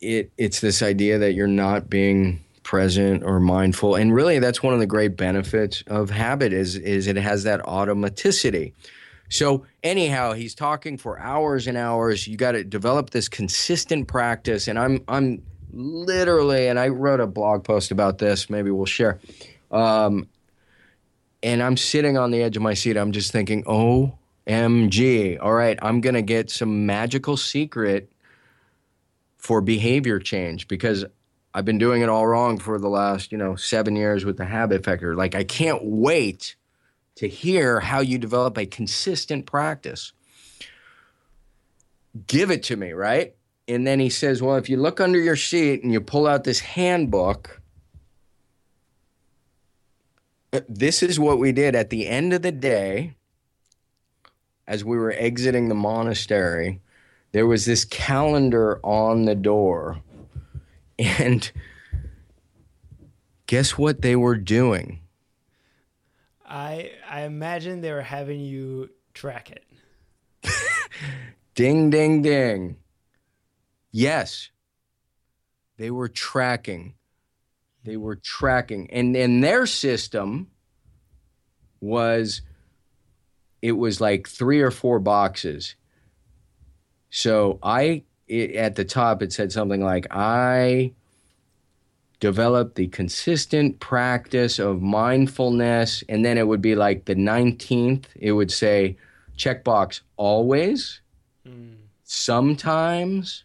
it 0.00 0.30
it's 0.38 0.60
this 0.60 0.82
idea 0.82 1.18
that 1.18 1.32
you're 1.32 1.46
not 1.46 1.90
being 1.90 2.42
present 2.62 3.22
or 3.24 3.40
mindful, 3.40 3.94
and 3.94 4.14
really 4.14 4.38
that's 4.38 4.62
one 4.62 4.74
of 4.74 4.80
the 4.80 4.86
great 4.86 5.16
benefits 5.16 5.82
of 5.86 6.10
habit 6.10 6.52
is 6.52 6.76
is 6.76 7.06
it 7.06 7.16
has 7.16 7.44
that 7.44 7.60
automaticity. 7.60 8.72
So 9.28 9.64
anyhow, 9.84 10.32
he's 10.32 10.54
talking 10.54 10.96
for 10.98 11.18
hours 11.20 11.66
and 11.66 11.76
hours. 11.76 12.26
You 12.26 12.36
got 12.36 12.52
to 12.52 12.64
develop 12.64 13.10
this 13.10 13.28
consistent 13.28 14.08
practice, 14.08 14.68
and 14.68 14.78
I'm 14.78 15.04
I'm 15.08 15.42
literally, 15.72 16.68
and 16.68 16.78
I 16.78 16.88
wrote 16.88 17.20
a 17.20 17.26
blog 17.26 17.64
post 17.64 17.90
about 17.90 18.18
this. 18.18 18.50
Maybe 18.50 18.70
we'll 18.70 18.86
share. 18.86 19.20
Um, 19.70 20.28
and 21.42 21.62
I'm 21.62 21.76
sitting 21.76 22.18
on 22.18 22.30
the 22.30 22.42
edge 22.42 22.56
of 22.56 22.62
my 22.62 22.74
seat. 22.74 22.96
I'm 22.96 23.12
just 23.12 23.32
thinking, 23.32 23.64
OMG. 23.64 25.38
All 25.40 25.52
right, 25.52 25.78
I'm 25.80 26.00
going 26.00 26.14
to 26.14 26.22
get 26.22 26.50
some 26.50 26.86
magical 26.86 27.36
secret 27.36 28.10
for 29.40 29.60
behavior 29.60 30.18
change 30.18 30.68
because 30.68 31.04
I've 31.52 31.64
been 31.64 31.78
doing 31.78 32.02
it 32.02 32.08
all 32.08 32.26
wrong 32.26 32.58
for 32.58 32.78
the 32.78 32.88
last, 32.88 33.32
you 33.32 33.38
know, 33.38 33.56
seven 33.56 33.96
years 33.96 34.24
with 34.24 34.36
the 34.36 34.44
habit 34.44 34.84
factor. 34.84 35.16
Like, 35.16 35.34
I 35.34 35.44
can't 35.44 35.80
wait 35.82 36.56
to 37.16 37.26
hear 37.28 37.80
how 37.80 38.00
you 38.00 38.18
develop 38.18 38.56
a 38.56 38.66
consistent 38.66 39.46
practice. 39.46 40.12
Give 42.26 42.50
it 42.50 42.62
to 42.64 42.76
me, 42.76 42.92
right? 42.92 43.34
And 43.66 43.86
then 43.86 43.98
he 43.98 44.10
says, 44.10 44.42
Well, 44.42 44.56
if 44.56 44.68
you 44.68 44.76
look 44.76 45.00
under 45.00 45.18
your 45.18 45.36
seat 45.36 45.82
and 45.82 45.92
you 45.92 46.00
pull 46.00 46.26
out 46.26 46.44
this 46.44 46.60
handbook, 46.60 47.60
this 50.68 51.02
is 51.02 51.18
what 51.18 51.38
we 51.38 51.52
did 51.52 51.74
at 51.74 51.90
the 51.90 52.06
end 52.06 52.32
of 52.32 52.42
the 52.42 52.52
day 52.52 53.14
as 54.66 54.84
we 54.84 54.96
were 54.96 55.12
exiting 55.12 55.68
the 55.68 55.74
monastery. 55.74 56.80
There 57.32 57.46
was 57.46 57.64
this 57.64 57.84
calendar 57.84 58.80
on 58.84 59.24
the 59.24 59.34
door. 59.34 60.02
And 60.98 61.50
guess 63.46 63.78
what 63.78 64.02
they 64.02 64.16
were 64.16 64.36
doing? 64.36 65.00
I 66.44 66.90
I 67.08 67.22
imagine 67.22 67.80
they 67.80 67.92
were 67.92 68.02
having 68.02 68.40
you 68.40 68.90
track 69.14 69.50
it. 69.50 69.64
ding 71.54 71.90
ding 71.90 72.22
ding. 72.22 72.76
Yes. 73.92 74.50
They 75.78 75.90
were 75.90 76.08
tracking. 76.08 76.94
They 77.84 77.96
were 77.96 78.16
tracking. 78.16 78.90
And 78.90 79.16
in 79.16 79.40
their 79.40 79.66
system 79.66 80.48
was 81.80 82.42
it 83.62 83.72
was 83.72 84.00
like 84.00 84.28
three 84.28 84.60
or 84.60 84.70
four 84.70 84.98
boxes. 84.98 85.76
So 87.10 87.58
I 87.62 88.02
it, 88.28 88.54
at 88.54 88.76
the 88.76 88.84
top 88.84 89.22
it 89.22 89.32
said 89.32 89.52
something 89.52 89.82
like 89.82 90.06
I 90.10 90.92
developed 92.20 92.74
the 92.76 92.86
consistent 92.88 93.80
practice 93.80 94.58
of 94.58 94.82
mindfulness 94.82 96.04
and 96.08 96.24
then 96.24 96.36
it 96.36 96.46
would 96.46 96.60
be 96.60 96.74
like 96.74 97.06
the 97.06 97.14
19th 97.14 98.04
it 98.14 98.32
would 98.32 98.52
say 98.52 98.96
checkbox 99.38 100.00
always 100.16 101.00
mm. 101.48 101.74
sometimes 102.04 103.44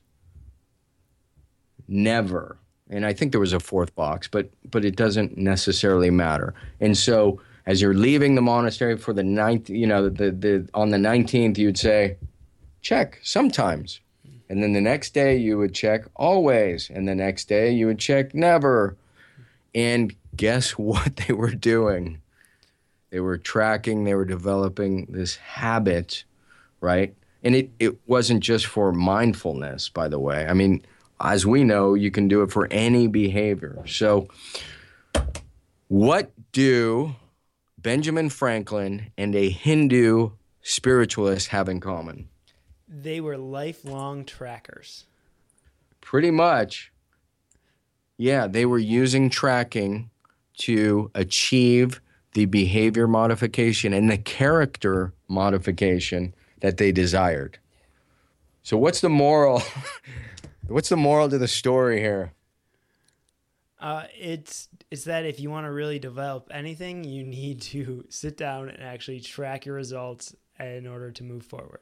never. 1.87 2.57
And 2.89 3.05
I 3.05 3.13
think 3.13 3.31
there 3.31 3.41
was 3.41 3.53
a 3.53 3.59
fourth 3.59 3.95
box, 3.95 4.27
but 4.27 4.49
but 4.69 4.85
it 4.85 4.95
doesn't 4.95 5.37
necessarily 5.37 6.09
matter. 6.09 6.53
And 6.79 6.97
so 6.97 7.41
as 7.65 7.81
you're 7.81 7.95
leaving 7.95 8.35
the 8.35 8.41
monastery 8.41 8.97
for 8.97 9.13
the 9.13 9.23
ninth, 9.23 9.69
you 9.69 9.87
know, 9.87 10.09
the 10.09 10.31
the 10.31 10.69
on 10.73 10.91
the 10.91 10.97
nineteenth, 10.97 11.57
you'd 11.57 11.77
say, 11.77 12.17
check 12.85 13.19
sometimes. 13.23 13.99
And 14.47 14.61
then 14.61 14.73
the 14.73 14.81
next 14.81 15.15
day 15.15 15.35
you 15.35 15.57
would 15.57 15.73
check 15.73 16.05
always. 16.15 16.89
And 16.91 17.07
the 17.07 17.15
next 17.15 17.49
day 17.49 17.71
you 17.71 17.87
would 17.87 17.97
check 17.97 18.35
never. 18.35 18.95
And 19.73 20.15
guess 20.37 20.71
what 20.77 21.15
they 21.17 21.33
were 21.33 21.55
doing? 21.55 22.21
They 23.09 23.19
were 23.19 23.37
tracking, 23.37 24.03
they 24.03 24.13
were 24.13 24.25
developing 24.25 25.07
this 25.09 25.37
habit, 25.37 26.25
right? 26.79 27.15
And 27.43 27.55
it, 27.55 27.69
it 27.79 27.97
wasn't 28.07 28.41
just 28.41 28.65
for 28.65 28.91
mindfulness, 28.91 29.89
by 29.89 30.07
the 30.07 30.19
way. 30.19 30.45
I 30.47 30.53
mean, 30.53 30.85
as 31.19 31.45
we 31.45 31.63
know, 31.63 31.93
you 31.93 32.11
can 32.11 32.27
do 32.27 32.41
it 32.41 32.51
for 32.51 32.67
any 32.71 33.07
behavior. 33.07 33.83
So, 33.87 34.27
what 35.87 36.31
do 36.51 37.15
Benjamin 37.77 38.29
Franklin 38.29 39.11
and 39.17 39.33
a 39.35 39.49
Hindu 39.49 40.31
spiritualist 40.61 41.49
have 41.49 41.69
in 41.69 41.79
common? 41.79 42.27
They 42.97 43.19
were 43.19 43.37
lifelong 43.37 44.23
trackers. 44.23 45.05
Pretty 45.99 46.31
much. 46.31 46.93
Yeah, 48.17 48.47
they 48.47 48.65
were 48.65 48.79
using 48.79 49.29
tracking 49.29 50.09
to 50.59 51.11
achieve 51.13 51.99
the 52.33 52.45
behavior 52.45 53.05
modification 53.05 53.91
and 53.91 54.09
the 54.09 54.17
character 54.17 55.13
modification 55.27 56.33
that 56.61 56.77
they 56.77 56.93
desired. 56.93 57.59
So, 58.63 58.77
what's 58.77 59.01
the 59.01 59.09
moral? 59.09 59.61
What's 60.67 60.89
the 60.89 60.97
moral 60.97 61.29
to 61.29 61.37
the 61.37 61.47
story 61.47 61.99
here? 61.99 62.33
Uh, 63.79 64.05
it's 64.17 64.67
it's 64.89 65.03
that 65.03 65.23
if 65.23 65.39
you 65.39 65.51
want 65.51 65.67
to 65.67 65.71
really 65.71 65.99
develop 65.99 66.47
anything, 66.49 67.03
you 67.03 67.23
need 67.23 67.61
to 67.61 68.03
sit 68.09 68.35
down 68.35 68.69
and 68.69 68.81
actually 68.81 69.19
track 69.19 69.67
your 69.67 69.75
results 69.75 70.35
in 70.59 70.87
order 70.87 71.11
to 71.11 71.23
move 71.23 71.45
forward. 71.45 71.81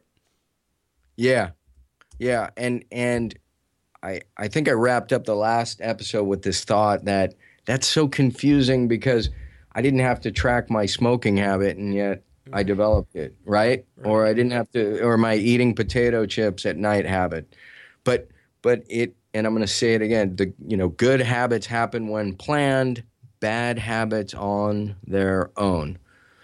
Yeah, 1.15 1.52
yeah, 2.19 2.49
and 2.58 2.84
and 2.91 3.38
I 4.02 4.21
I 4.38 4.47
think 4.47 4.67
I 4.67 4.71
wrapped 4.71 5.13
up 5.13 5.26
the 5.26 5.36
last 5.36 5.80
episode 5.82 6.23
with 6.23 6.43
this 6.43 6.63
thought 6.63 7.06
that 7.06 7.36
that's 7.65 7.88
so 7.88 8.08
confusing 8.08 8.88
because 8.88 9.30
I 9.76 9.82
didn't 9.82 9.99
have 9.99 10.21
to 10.21 10.32
track 10.32 10.69
my 10.69 10.86
smoking 10.86 11.38
habit, 11.38 11.78
and 11.78 11.93
yet 11.93 12.23
I 12.52 12.62
mm-hmm. 12.62 12.67
developed 12.67 13.15
it, 13.15 13.36
right? 13.45 13.86
right? 13.97 14.08
Or 14.08 14.26
I 14.26 14.34
didn't 14.34 14.52
have 14.52 14.69
to, 14.71 15.02
or 15.02 15.17
my 15.17 15.36
eating 15.36 15.73
potato 15.73 16.26
chips 16.26 16.65
at 16.65 16.78
night 16.78 17.06
habit. 17.06 17.56
But, 18.04 18.28
but 18.62 18.84
it, 18.89 19.15
and 19.34 19.47
I'm 19.47 19.54
going 19.54 19.65
to 19.65 19.71
say 19.71 19.93
it 19.93 20.02
again. 20.02 20.36
The 20.36 20.54
you 20.67 20.78
know, 20.78 20.89
good 20.89 21.21
habits 21.21 21.65
happen 21.65 22.10
when 22.10 22.36
planned. 22.36 23.04
Bad 23.39 23.78
habits 23.78 24.34
on 24.34 24.95
their 25.06 25.52
own. 25.58 25.97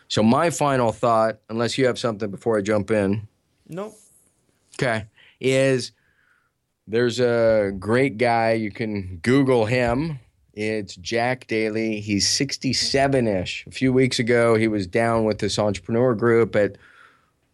So 0.10 0.22
my 0.22 0.50
final 0.50 0.92
thought, 0.92 1.40
unless 1.50 1.78
you 1.78 1.86
have 1.86 1.98
something 1.98 2.30
before 2.30 2.58
I 2.58 2.62
jump 2.62 2.92
in. 2.92 3.28
Nope. 3.70 3.94
Okay, 4.82 5.06
is 5.40 5.92
there's 6.88 7.20
a 7.20 7.72
great 7.78 8.18
guy 8.18 8.54
you 8.54 8.72
can 8.72 9.20
Google 9.22 9.66
him 9.66 10.20
it's 10.62 10.98
Jack 10.98 11.48
Daly. 11.48 12.02
He's 12.02 12.28
67 12.28 13.28
ish. 13.28 13.66
A 13.66 13.72
few 13.72 13.94
weeks 13.94 14.20
ago, 14.20 14.56
he 14.56 14.68
was 14.68 14.88
down 14.88 15.24
with 15.24 15.40
this 15.40 15.58
entrepreneur 15.58 16.14
group 16.14 16.54
at 16.54 16.78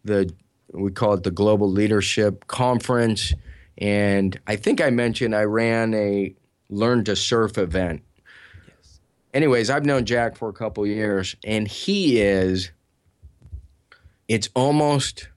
the, 0.04 0.34
we 0.72 0.90
call 0.90 1.14
it 1.14 1.22
the 1.22 1.30
Global 1.30 1.70
Leadership 1.70 2.48
Conference. 2.48 3.32
And 3.78 4.36
I 4.48 4.56
think 4.56 4.80
I 4.80 4.90
mentioned 4.90 5.36
I 5.36 5.44
ran 5.44 5.94
a 5.94 6.34
Learn 6.68 7.04
to 7.04 7.14
Surf 7.14 7.58
event. 7.58 8.02
Yes. 8.66 8.98
Anyways, 9.32 9.70
I've 9.70 9.84
known 9.84 10.04
Jack 10.04 10.36
for 10.36 10.48
a 10.48 10.52
couple 10.52 10.84
years, 10.84 11.36
and 11.44 11.68
he 11.68 12.20
is, 12.20 12.72
it's 14.26 14.48
almost, 14.56 15.28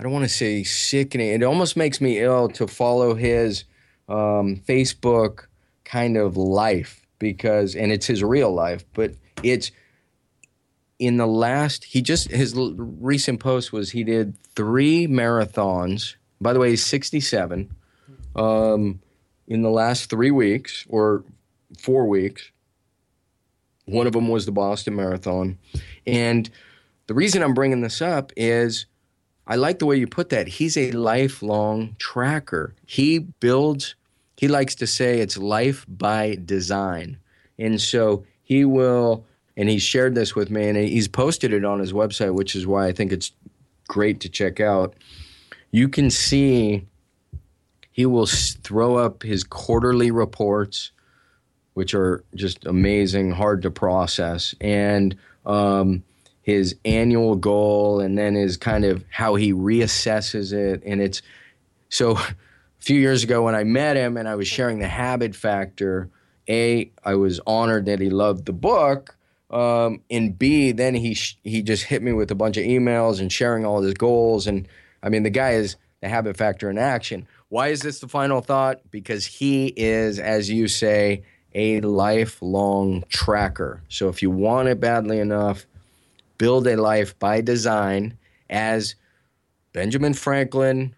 I 0.00 0.02
don't 0.02 0.12
want 0.12 0.24
to 0.24 0.30
say 0.30 0.64
sickening. 0.64 1.28
It 1.28 1.42
almost 1.42 1.76
makes 1.76 2.00
me 2.00 2.20
ill 2.20 2.48
to 2.48 2.66
follow 2.66 3.14
his 3.14 3.64
um, 4.08 4.56
Facebook 4.56 5.44
kind 5.84 6.16
of 6.16 6.38
life 6.38 7.06
because 7.18 7.76
and 7.76 7.92
it's 7.92 8.06
his 8.06 8.24
real 8.24 8.50
life, 8.50 8.82
but 8.94 9.12
it's 9.42 9.72
in 10.98 11.18
the 11.18 11.26
last 11.26 11.84
he 11.84 12.00
just 12.00 12.30
his 12.30 12.54
recent 12.56 13.40
post 13.40 13.74
was 13.74 13.90
he 13.90 14.02
did 14.02 14.42
three 14.54 15.06
marathons. 15.06 16.14
By 16.40 16.54
the 16.54 16.60
way, 16.60 16.70
he's 16.70 16.86
67. 16.86 17.68
Um, 18.36 19.02
in 19.48 19.60
the 19.60 19.68
last 19.68 20.08
three 20.08 20.30
weeks 20.30 20.86
or 20.88 21.24
four 21.78 22.06
weeks. 22.06 22.50
One 23.84 24.06
of 24.06 24.14
them 24.14 24.28
was 24.28 24.46
the 24.46 24.52
Boston 24.52 24.96
Marathon, 24.96 25.58
and 26.06 26.48
the 27.06 27.14
reason 27.14 27.42
I'm 27.42 27.54
bringing 27.54 27.82
this 27.82 28.00
up 28.00 28.32
is 28.36 28.86
I 29.46 29.56
like 29.56 29.78
the 29.78 29.86
way 29.86 29.96
you 29.96 30.06
put 30.06 30.28
that. 30.28 30.46
He's 30.46 30.76
a 30.76 30.92
lifelong 30.92 31.96
tracker. 31.98 32.74
He 32.86 33.18
builds 33.18 33.94
he 34.40 34.48
likes 34.48 34.74
to 34.76 34.86
say 34.86 35.20
it's 35.20 35.36
life 35.36 35.84
by 35.86 36.38
design. 36.42 37.18
And 37.58 37.78
so 37.78 38.24
he 38.42 38.64
will, 38.64 39.26
and 39.54 39.68
he 39.68 39.78
shared 39.78 40.14
this 40.14 40.34
with 40.34 40.50
me, 40.50 40.66
and 40.66 40.78
he's 40.78 41.08
posted 41.08 41.52
it 41.52 41.62
on 41.62 41.78
his 41.78 41.92
website, 41.92 42.32
which 42.32 42.56
is 42.56 42.66
why 42.66 42.86
I 42.86 42.92
think 42.92 43.12
it's 43.12 43.32
great 43.86 44.18
to 44.20 44.30
check 44.30 44.58
out. 44.58 44.94
You 45.72 45.90
can 45.90 46.08
see 46.08 46.86
he 47.92 48.06
will 48.06 48.24
throw 48.24 48.96
up 48.96 49.22
his 49.22 49.44
quarterly 49.44 50.10
reports, 50.10 50.90
which 51.74 51.92
are 51.92 52.24
just 52.34 52.64
amazing, 52.64 53.32
hard 53.32 53.60
to 53.60 53.70
process, 53.70 54.54
and 54.58 55.14
um, 55.44 56.02
his 56.50 56.76
annual 56.84 57.36
goal, 57.36 58.00
and 58.00 58.18
then 58.18 58.34
his 58.34 58.56
kind 58.56 58.84
of 58.84 59.04
how 59.10 59.34
he 59.34 59.52
reassesses 59.52 60.52
it. 60.52 60.82
And 60.84 61.00
it's 61.00 61.22
so 61.88 62.16
a 62.16 62.34
few 62.78 62.98
years 62.98 63.24
ago 63.24 63.42
when 63.42 63.54
I 63.54 63.64
met 63.64 63.96
him 63.96 64.16
and 64.16 64.28
I 64.28 64.34
was 64.34 64.48
sharing 64.48 64.78
the 64.78 64.88
habit 64.88 65.34
factor, 65.34 66.08
A, 66.48 66.90
I 67.04 67.14
was 67.14 67.40
honored 67.46 67.86
that 67.86 68.00
he 68.00 68.10
loved 68.10 68.46
the 68.46 68.52
book. 68.52 69.16
Um, 69.50 70.02
and 70.10 70.38
B, 70.38 70.72
then 70.72 70.94
he 70.94 71.14
sh- 71.14 71.38
he 71.42 71.62
just 71.62 71.84
hit 71.84 72.02
me 72.02 72.12
with 72.12 72.30
a 72.30 72.36
bunch 72.36 72.56
of 72.56 72.64
emails 72.64 73.20
and 73.20 73.32
sharing 73.32 73.64
all 73.66 73.82
his 73.82 73.94
goals. 73.94 74.46
And 74.46 74.68
I 75.02 75.08
mean, 75.08 75.24
the 75.24 75.30
guy 75.30 75.52
is 75.52 75.76
the 76.00 76.08
habit 76.08 76.36
factor 76.36 76.70
in 76.70 76.78
action. 76.78 77.26
Why 77.48 77.68
is 77.68 77.80
this 77.80 77.98
the 77.98 78.06
final 78.06 78.40
thought? 78.40 78.80
Because 78.92 79.26
he 79.26 79.66
is, 79.76 80.20
as 80.20 80.48
you 80.48 80.68
say, 80.68 81.24
a 81.52 81.80
lifelong 81.80 83.04
tracker. 83.08 83.82
So 83.88 84.08
if 84.08 84.22
you 84.22 84.30
want 84.30 84.68
it 84.68 84.78
badly 84.78 85.18
enough, 85.18 85.66
build 86.40 86.66
a 86.66 86.74
life 86.74 87.16
by 87.18 87.42
design 87.42 88.16
as 88.48 88.94
Benjamin 89.74 90.14
Franklin, 90.14 90.96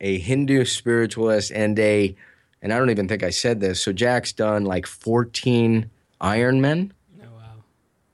a 0.00 0.18
Hindu 0.18 0.64
spiritualist 0.64 1.50
and 1.50 1.76
a, 1.80 2.14
and 2.62 2.72
I 2.72 2.78
don't 2.78 2.90
even 2.90 3.08
think 3.08 3.24
I 3.24 3.30
said 3.30 3.58
this. 3.58 3.82
So 3.82 3.92
Jack's 3.92 4.32
done 4.32 4.64
like 4.64 4.86
14 4.86 5.90
Ironmen. 6.20 6.92
Oh, 7.20 7.26
wow. 7.36 7.64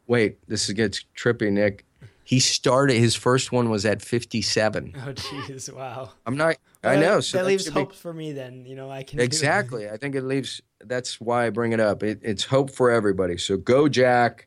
Wait, 0.06 0.38
this 0.48 0.70
gets 0.72 1.04
trippy, 1.14 1.52
Nick. 1.52 1.84
He 2.24 2.40
started, 2.40 2.96
his 2.96 3.14
first 3.14 3.52
one 3.52 3.68
was 3.68 3.84
at 3.84 4.00
57. 4.00 4.94
Oh, 4.96 5.12
jeez. 5.12 5.70
Wow. 5.70 6.12
I'm 6.24 6.38
not, 6.38 6.56
well, 6.82 6.96
I 6.96 6.96
know. 6.98 7.20
So 7.20 7.36
that, 7.36 7.42
that 7.44 7.48
leaves 7.48 7.68
hope 7.68 7.90
be, 7.90 7.96
for 7.96 8.14
me 8.14 8.32
then. 8.32 8.64
You 8.64 8.74
know, 8.74 8.90
I 8.90 9.02
can. 9.02 9.20
Exactly. 9.20 9.86
I 9.90 9.98
think 9.98 10.14
it 10.14 10.22
leaves, 10.22 10.62
that's 10.82 11.20
why 11.20 11.44
I 11.44 11.50
bring 11.50 11.72
it 11.72 11.80
up. 11.80 12.02
It, 12.02 12.20
it's 12.22 12.44
hope 12.44 12.70
for 12.70 12.90
everybody. 12.90 13.36
So 13.36 13.58
go, 13.58 13.86
Jack. 13.86 14.46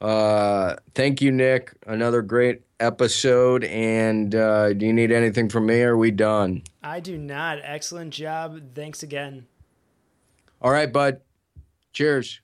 Uh, 0.00 0.76
thank 0.94 1.20
you, 1.20 1.32
Nick. 1.32 1.72
Another 1.86 2.22
great 2.22 2.62
episode. 2.80 3.64
And 3.64 4.34
uh, 4.34 4.72
do 4.72 4.86
you 4.86 4.92
need 4.92 5.10
anything 5.10 5.48
from 5.48 5.66
me? 5.66 5.82
Or 5.82 5.94
are 5.94 5.96
we 5.96 6.10
done? 6.10 6.62
I 6.82 7.00
do 7.00 7.18
not. 7.18 7.58
Excellent 7.62 8.12
job. 8.12 8.74
Thanks 8.74 9.02
again. 9.02 9.46
All 10.62 10.70
right, 10.70 10.92
bud. 10.92 11.20
Cheers. 11.92 12.40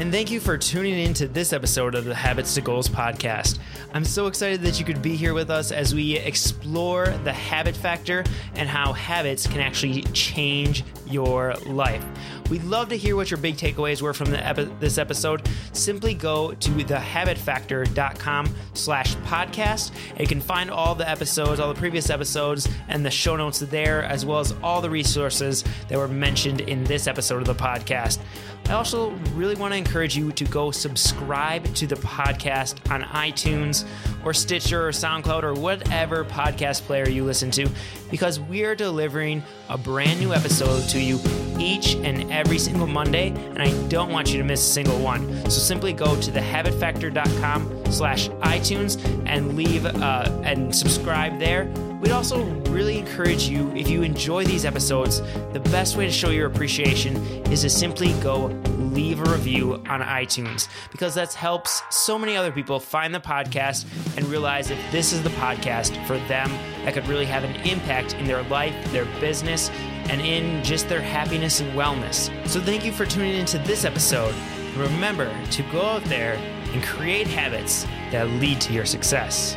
And 0.00 0.10
thank 0.10 0.28
you 0.28 0.40
for 0.40 0.58
tuning 0.58 0.98
in 0.98 1.14
to 1.14 1.28
this 1.28 1.52
episode 1.52 1.94
of 1.94 2.04
the 2.04 2.16
Habits 2.16 2.52
to 2.56 2.60
Goals 2.60 2.88
podcast. 2.88 3.60
I'm 3.92 4.04
so 4.04 4.26
excited 4.26 4.60
that 4.62 4.80
you 4.80 4.84
could 4.84 5.00
be 5.00 5.14
here 5.14 5.34
with 5.34 5.50
us 5.50 5.70
as 5.70 5.94
we 5.94 6.16
explore 6.16 7.06
the 7.22 7.32
habit 7.32 7.76
factor 7.76 8.24
and 8.56 8.68
how 8.68 8.92
habits 8.92 9.46
can 9.46 9.60
actually 9.60 10.02
change 10.12 10.82
your 11.06 11.54
life. 11.64 12.04
We'd 12.50 12.64
love 12.64 12.90
to 12.90 12.96
hear 12.96 13.16
what 13.16 13.30
your 13.30 13.38
big 13.38 13.56
takeaways 13.56 14.02
were 14.02 14.12
from 14.12 14.34
epi- 14.34 14.70
this 14.78 14.98
episode. 14.98 15.48
Simply 15.72 16.12
go 16.12 16.52
to 16.52 16.70
thehabitfactor.com 16.70 18.54
slash 18.74 19.16
podcast. 19.16 19.92
You 20.20 20.26
can 20.26 20.40
find 20.40 20.70
all 20.70 20.94
the 20.94 21.08
episodes, 21.08 21.58
all 21.58 21.72
the 21.72 21.78
previous 21.78 22.10
episodes, 22.10 22.68
and 22.88 23.04
the 23.04 23.10
show 23.10 23.36
notes 23.36 23.60
there, 23.60 24.02
as 24.04 24.26
well 24.26 24.40
as 24.40 24.54
all 24.62 24.80
the 24.82 24.90
resources 24.90 25.64
that 25.88 25.96
were 25.98 26.08
mentioned 26.08 26.60
in 26.62 26.84
this 26.84 27.06
episode 27.06 27.38
of 27.38 27.46
the 27.46 27.54
podcast. 27.54 28.18
I 28.66 28.72
also 28.72 29.10
really 29.34 29.56
want 29.56 29.72
to 29.74 29.78
encourage 29.78 30.16
you 30.16 30.32
to 30.32 30.44
go 30.44 30.70
subscribe 30.70 31.74
to 31.74 31.86
the 31.86 31.96
podcast 31.96 32.90
on 32.90 33.02
iTunes 33.02 33.86
or 34.24 34.32
Stitcher 34.32 34.88
or 34.88 34.90
SoundCloud 34.90 35.42
or 35.42 35.52
whatever 35.52 36.24
podcast 36.24 36.82
player 36.82 37.06
you 37.06 37.24
listen 37.24 37.50
to 37.52 37.68
because 38.10 38.40
we 38.40 38.64
are 38.64 38.74
delivering 38.74 39.42
a 39.68 39.76
brand 39.76 40.18
new 40.18 40.32
episode 40.32 40.88
to 40.88 40.98
you 40.98 41.20
each 41.58 41.96
and 41.96 42.32
every 42.34 42.58
single 42.58 42.86
Monday, 42.86 43.28
and 43.28 43.62
I 43.62 43.70
don't 43.88 44.10
want 44.10 44.32
you 44.32 44.38
to 44.38 44.44
miss 44.44 44.60
a 44.60 44.72
single 44.72 44.98
one. 44.98 45.28
So 45.44 45.60
simply 45.60 45.92
go 45.92 46.20
to 46.20 46.30
thehabitfactor.com 46.30 47.92
slash 47.92 48.28
iTunes 48.28 49.02
and 49.26 49.56
leave 49.56 49.86
uh, 49.86 50.40
and 50.42 50.74
subscribe 50.74 51.38
there. 51.38 51.72
We'd 52.00 52.12
also 52.12 52.44
really 52.68 52.98
encourage 52.98 53.44
you, 53.44 53.70
if 53.74 53.88
you 53.88 54.02
enjoy 54.02 54.44
these 54.44 54.66
episodes, 54.66 55.22
the 55.52 55.62
best 55.70 55.96
way 55.96 56.04
to 56.04 56.12
show 56.12 56.30
your 56.30 56.46
appreciation 56.46 57.16
is 57.50 57.62
to 57.62 57.70
simply 57.70 58.12
go 58.14 58.48
leave 58.94 59.20
a 59.20 59.30
review 59.30 59.74
on 59.88 60.02
iTunes 60.02 60.68
because 60.92 61.14
that 61.14 61.32
helps 61.32 61.82
so 61.90 62.18
many 62.18 62.36
other 62.36 62.52
people 62.52 62.78
find 62.78 63.14
the 63.14 63.20
podcast 63.20 63.86
and 64.16 64.26
realize 64.26 64.70
if 64.70 64.78
this 64.92 65.12
is 65.12 65.22
the 65.22 65.30
podcast 65.30 66.04
for 66.06 66.18
them 66.28 66.50
that 66.84 66.94
could 66.94 67.06
really 67.08 67.24
have 67.24 67.42
an 67.42 67.54
impact 67.66 68.14
in 68.14 68.26
their 68.26 68.42
life, 68.44 68.74
their 68.92 69.06
business, 69.20 69.70
and 70.08 70.20
in 70.20 70.62
just 70.62 70.88
their 70.88 71.00
happiness 71.00 71.60
and 71.60 71.72
wellness. 71.72 72.30
So 72.48 72.60
thank 72.60 72.84
you 72.84 72.92
for 72.92 73.06
tuning 73.06 73.34
into 73.34 73.58
this 73.58 73.84
episode. 73.84 74.34
Remember 74.76 75.32
to 75.50 75.62
go 75.64 75.82
out 75.82 76.04
there 76.04 76.34
and 76.72 76.82
create 76.82 77.26
habits 77.26 77.84
that 78.10 78.28
lead 78.40 78.60
to 78.62 78.72
your 78.72 78.84
success. 78.84 79.56